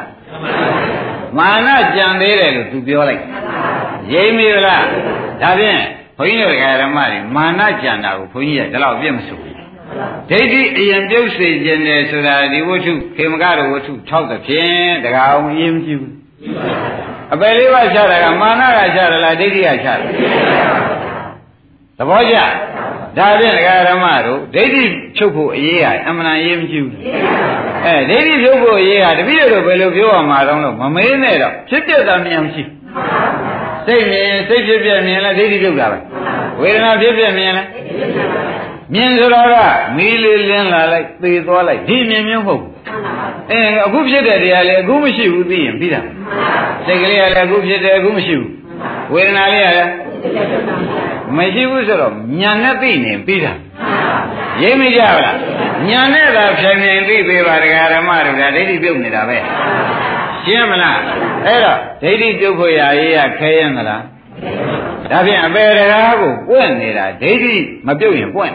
[1.38, 3.21] မာနကြံသေးတယ်လို့ तू ပြောလိုက်
[4.13, 4.85] ရိပ်မိလား
[5.41, 5.81] ဒါဖြင့်
[6.17, 9.55] ဘုန်းကြီးတို့ဒကာရမတွေမာနကြံတာကိုဘုန်းကြီးကဒီလောက်ပြည့်မစိုးဘူး
[10.29, 16.13] ဒိဋ္ဌိအရင်ပြုတ်စေခြင်းတယ်ဆိုတာဒီဝတ္ထုခေမကရဝတ္ထု6သဖြင့်တကားအောင်အရင်မကြည့်ဘူး
[17.33, 19.99] အပယ်လေးပါးချတာကမာနကချတယ်လားဒိဋ္ဌိကချတယ်
[21.97, 22.38] သဘောကျ
[23.18, 24.84] ဒါဖြင့်ဒကာဓမ္မတို့ဒိဋ္ဌိ
[25.18, 26.95] ချုပ်ဖို့အရေးဟာအမှန်အရေးမကြည့်ဘူး
[27.86, 32.63] အဲဒိဋ္ဌိချုပ်ဖို့အရေးဟာတပည့်တို့ဘယ်လိုပြောရမှာတော့လို့မမေးနဲ့တော့ဖြစ်ပြတာမြန်မရှိ
[33.86, 35.97] စိတ်မြင်စိတ်ဖြစ်ပြမြင်လဲဒိဋ္ဌိပြုတ်တာပဲ
[36.61, 37.63] ဝေဒနာဖြစ်ပြမြင်လဲ
[38.93, 39.55] မြင်ဆိုတာက
[39.97, 42.72] မီးလေးလင်းလာလိုက်သေသွားလိုက်ဒီမြင်မျိုးမဟုတ်ဘူး
[43.51, 46.01] အဲအခုဖြစ်တဲ့တရားလေအခုမရှိဘူးသိရင်ပြီးတာ
[46.86, 48.51] စိတ်ကလေးကလည်းအခုဖြစ်တယ်အခုမရှိဘူး
[49.13, 49.91] ဝေဒနာလေးကလည်း
[51.36, 53.53] မရှိဘူးဆိုတော့ညာနဲ့သိနေပြီးတာ
[54.61, 55.38] ရိပ်မိကြပါလား
[55.89, 59.38] ညာနဲ့သာဖြင်ဖြင်သိပေးပါဒကာဓမ္မတို့ဒါဒိဋ္ဌိပြုတ်နေတာပဲ
[60.45, 60.99] ရှင်းမလား
[61.45, 64.03] အဲ့တော့ဒိဋ္ဌိပြုတ်ဖို့ရာရေးရခဲရင်မလား
[65.11, 67.55] ဒါဖြင့်အပေတကားကိုပွင့်နေတာဒိဋ္ဌိ
[67.88, 68.53] မပြုတ်ရင်ပွင့်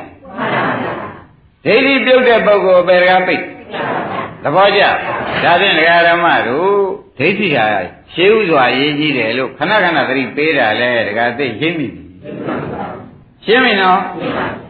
[1.65, 3.43] ဒိဋ္ဌိပြုတ်တဲ့ပုဂ္ဂိုလ်အပေတကားပိတ်
[4.45, 4.83] သဘောကျ
[5.45, 6.73] ဒါဖြင့်ဒကာဓမ္မတို့
[7.19, 7.67] ဒိဋ္ဌိဟာ
[8.15, 11.89] ရှေးဥစွာရေးကြည့်တယ်လို့ခဏခဏသတိပေးတာလဲဒကာသိရှင်းပြီ
[13.47, 14.01] ရှင်းပြီနော်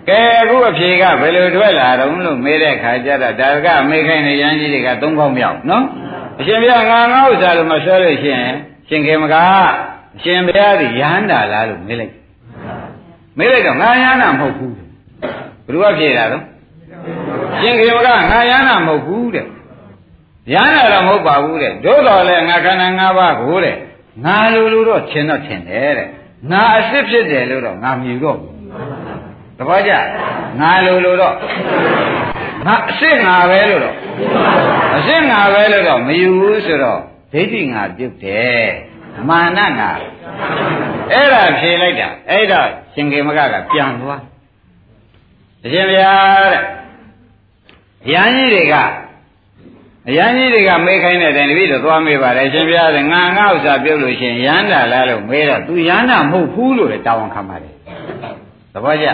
[0.09, 5.85] ကဲအခုအဖြေကဘယ်လိုထွက်လာတော့လို့မေးတဲ့ခါကျတော့ဒါကမေးခိုင်းတဲ့ရန်ကြီးတွေကသုံးခေါက်မြောက်နော်
[6.39, 8.55] အရှင်ဘုရားငါငါဥစ္စာလို့မဆွဲလို့ရှိရင်
[8.89, 9.35] ရှင်ခေမက
[10.17, 12.15] အရှင်ဘုရားဒီရဟန္တာလားလို့မေးလိုက်
[13.39, 14.87] မေးလိုက်တော့ငါရဟန္တာမဟုတ်ဘူးဘယ်
[15.67, 16.45] သူကဖြေတာတော့
[17.61, 19.47] ရှင်ခေမကငါရဟန္တာမဟုတ်ဘူးတဲ့
[20.55, 23.77] ရဟန္တာတော့မဟုတ်ပါဘူးတဲ့တို့တော်လဲငါခန္ဓာ၅ပါးကိုတဲ့
[24.25, 26.09] ငါလိုလိုတော့ထင်တော့ထင်တယ်တဲ့
[26.51, 28.52] ငါအစ်စ်ဖြစ်တယ်လို့တော့ငါမြည်တော့ဘူး
[29.63, 29.93] တပည့်ကြ
[30.61, 31.35] ငါလိုလိုတော့
[32.67, 33.95] ငါအစ်စ်ငါပဲလို့တော့
[34.95, 37.01] အစ်စ်ငါပဲလို့တော့မယူဘူးဆိုတော့
[37.33, 38.69] ဒိဋ္ဌိငါပြုတ်တယ်
[39.29, 39.91] မာနငါ
[41.13, 44.23] အဲ့ဒါဖြေလိုက်တာအဲ့တော့ရှင်ကေမကကပြန်သွား
[45.65, 46.13] အရှင်ဗျာ
[46.45, 46.59] တဲ့
[48.13, 48.75] ရဟန်းကြီးတွေက
[50.09, 57.73] အရန်ကြီးတွေကမေးခိုင်းတဲ့အတိုင်းတပည့်တော့သွားမေးပါတယ်ရှင်ပြရတယ်ငါငါဥစ္စာပြုတ်လို့ရှင်ရန်တာလားလို့မေးတော့ तू ရန်တာမဟုတ်ဘူးလို့လည်းတာဝန်ခံပါတယ်
[58.75, 59.07] သဘောကျ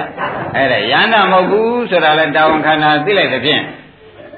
[0.56, 3.62] အဲ့ဒါရန်တာမဟုတ်ဘူးဆိုတာလည်းတာဝန်ခံတာသိလိုက်တဲ့ဖြင့်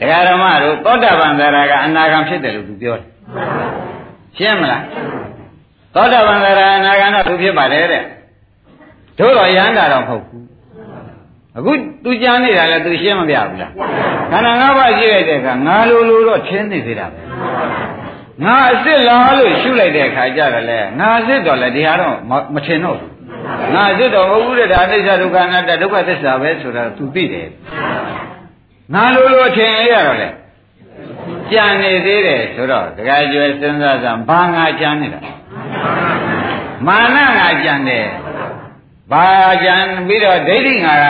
[0.01, 3.07] ဒကာဓမ္မတို့သောတာပန်သရကအနာဂံဖြစ်တယ်လို့ तू ပြောတယ်
[4.37, 4.83] ရှင်းမလား
[5.95, 8.03] သောတာပန်သရအနာဂံတော့ तू ဖြစ်ပါတယ်တဲ့
[9.19, 10.45] တို့တော့ရန်တာတော့မဟုတ်ဘူး
[11.59, 11.73] အခု
[12.05, 13.73] သူကြားနေတာလဲသူရှင်းမပြဘူးလား
[14.31, 17.21] ခန္ဓာ၅ပါးရှိလိုက်တဲ့အခါငါလိုလိုတော့ထင်းနေသေးတာပဲ
[18.45, 22.15] ငါအစ်စ်လားလို့ရှုလိုက်တဲ့အခါကျတော့လေငါအစ်စ်တော့လေဒီဟာတော့
[22.55, 23.13] မထင်တော့ဘူး
[23.75, 27.49] ငါအစ်စ်တော့မဟုတ်ဘူးတဲ့ဒါအိဋ္ဌဒုက္ခအနတ္တဒုက္ခသစ္စာပဲဆိုတာသူသိတယ်
[28.95, 30.29] ငါလိုလိုထင်ရတော့လေ
[31.53, 35.21] ကြံနေသေးတယ်ဆိုတော့တခါကျွယ်စဉ်းစားစမ်းဘာငါကြံနေတာ
[36.87, 38.07] မာနငါကြံတယ်
[39.13, 39.27] ဘာ
[39.65, 39.75] ကြံ
[40.09, 41.07] ပြီးတော့ဒိဋ္ဌိငါက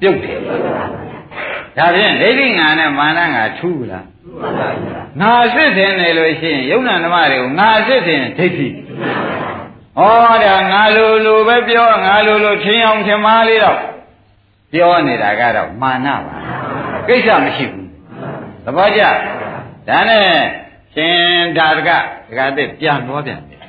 [0.00, 0.38] ပြုတ်တယ်
[1.76, 4.06] ဒါဖြင့်ဒိဋ္ဌိငါနဲ့မာနငါထူးလား
[5.20, 8.68] ငါအစ်စ်တင်တယ်လို့ရှိရင်ယုံနာဓမ္မတွေကိုငါအစ်စ်တင်ဒိဋ္ဌိ
[9.98, 10.00] ဩ
[10.44, 13.78] ဒါငါလိုလိုပဲပြောငါလိုလိုထင်းအောင်ထင်မားလေးတော့
[14.72, 16.36] ပြောနေတာကတော့မာနပါ
[17.08, 17.86] ကိစ္စမရှိဘူး
[18.64, 19.02] သဘောကျ
[19.88, 20.26] ဒါနဲ့
[20.94, 21.90] ရှင်ဒါတက
[22.28, 23.60] ဒကာတဲ့ပြန်သွားပြန်တယ်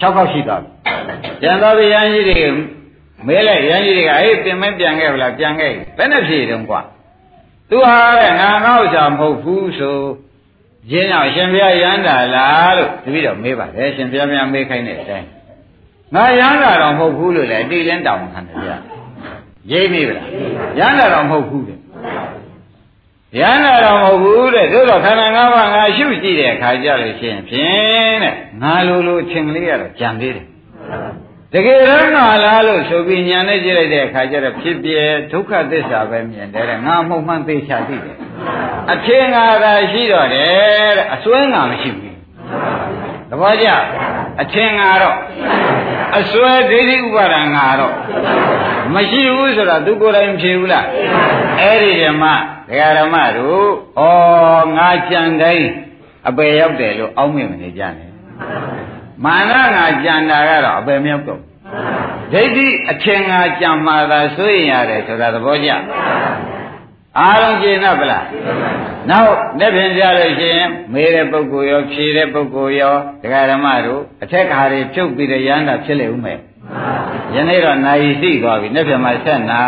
[0.00, 0.70] ၆ခေါက်ရှိသွားပြီ
[1.40, 2.46] ပြန်သွားပြီရန်ကြီးတွေ
[3.26, 6.80] မဲလိုက်ရန်ကြီးတွေကအေးပြင်မပြန်ခဲ့ဗလားပြန်ခဲ့ဘယ်နဲ့ဖြေတုံးကွာ
[7.70, 9.98] သူဟာတဲ့ငါငါ့ဥစ္စာမဟုတ်ဘူးဆို
[10.92, 15.28] ရင်းအောင်ရှင်ဘုရားရန်တာလားလို့တပည့်တော်မေးပါတယ်ရှင်ဘုရားများမေးခိုင်းတဲ့အတိုင်း
[16.14, 18.76] ငါရန်တာတော့မဟုတ်ဘူးလို့လေတိလင်းတောင်းခံတယ်ဗျာ
[19.70, 20.28] ရိပ်မိဗလား
[20.78, 21.78] ရန်တာတော့မဟုတ်ဘူးတဲ့
[23.38, 30.46] ရန်တာတော့မဟုတ်ဘူးတဲ့သို့တော့ခန္ဓာ၅ပါးငါရှုကြည့်တဲ့အခါကျလို့ရှိရင်ဖြင့်တဲ့ငါလိုလိုချင်းကလေးကတော့ကြံသေးတယ်
[31.52, 34.90] တကယ်တော့ငါလားလို့ဆိုပြီးညာနဲ့ကြည့်လိုက်တဲ့အခါကျတော့ဖြစ်ပြ
[35.32, 38.16] ဒုက္ခသစ္စာပဲမြင်တယ်တဲ့ငါမှုမှန်သိချသိတယ်
[38.92, 42.16] အချင်းငါသာရှိတော့တယ်တဲ့အစွဲငါမရှိဘူး
[43.30, 43.68] သဘောကျ
[44.42, 45.16] အချင်းငါတော့
[46.18, 47.94] အစွဲဒိဋ္ဌိဥပါဒံငါတော့
[48.94, 50.86] မရှိဘူးဆိုတာသူကိုယ်တိုင်ဖြေဘူးလား
[51.60, 52.38] အဲ့ဒီဓမ္မဒ
[52.78, 53.66] ကာဓမ္မတို့
[53.98, 54.02] ဩ
[54.76, 55.68] ငါကြံတိုင်း
[56.28, 58.10] အပေရောက်တယ်လို့အောက်မေ့မနေကြနဲ့
[59.24, 61.40] မာနငါကြံတာကတော့အပေမြောက်တော့
[62.32, 65.70] ဒိဋ္ဌိအထင်ငါကြံမှာသာဆိုရင်ရတယ်ဆိုတာသဘောကျ
[67.18, 68.24] အားလုံးကျင်납ဗလား
[69.10, 76.38] နောက်လက်ဖြင့်ကြလို့ရှိရင်မေးတဲ့ပုဂ္ဂိုလ်ရောဖြေတဲ့ပုဂ္ဂိုလ်ရောဒကာဓမ္မတို့အထက်ခါတွေဖြုတ်ပြီးတဲ့ရဟန္တာဖြစ်လေဦးမယ်
[77.34, 79.62] ယနေ့တော့နိုင်ရှိသွားပြီလက်ဖြင့်မှဆက်နာ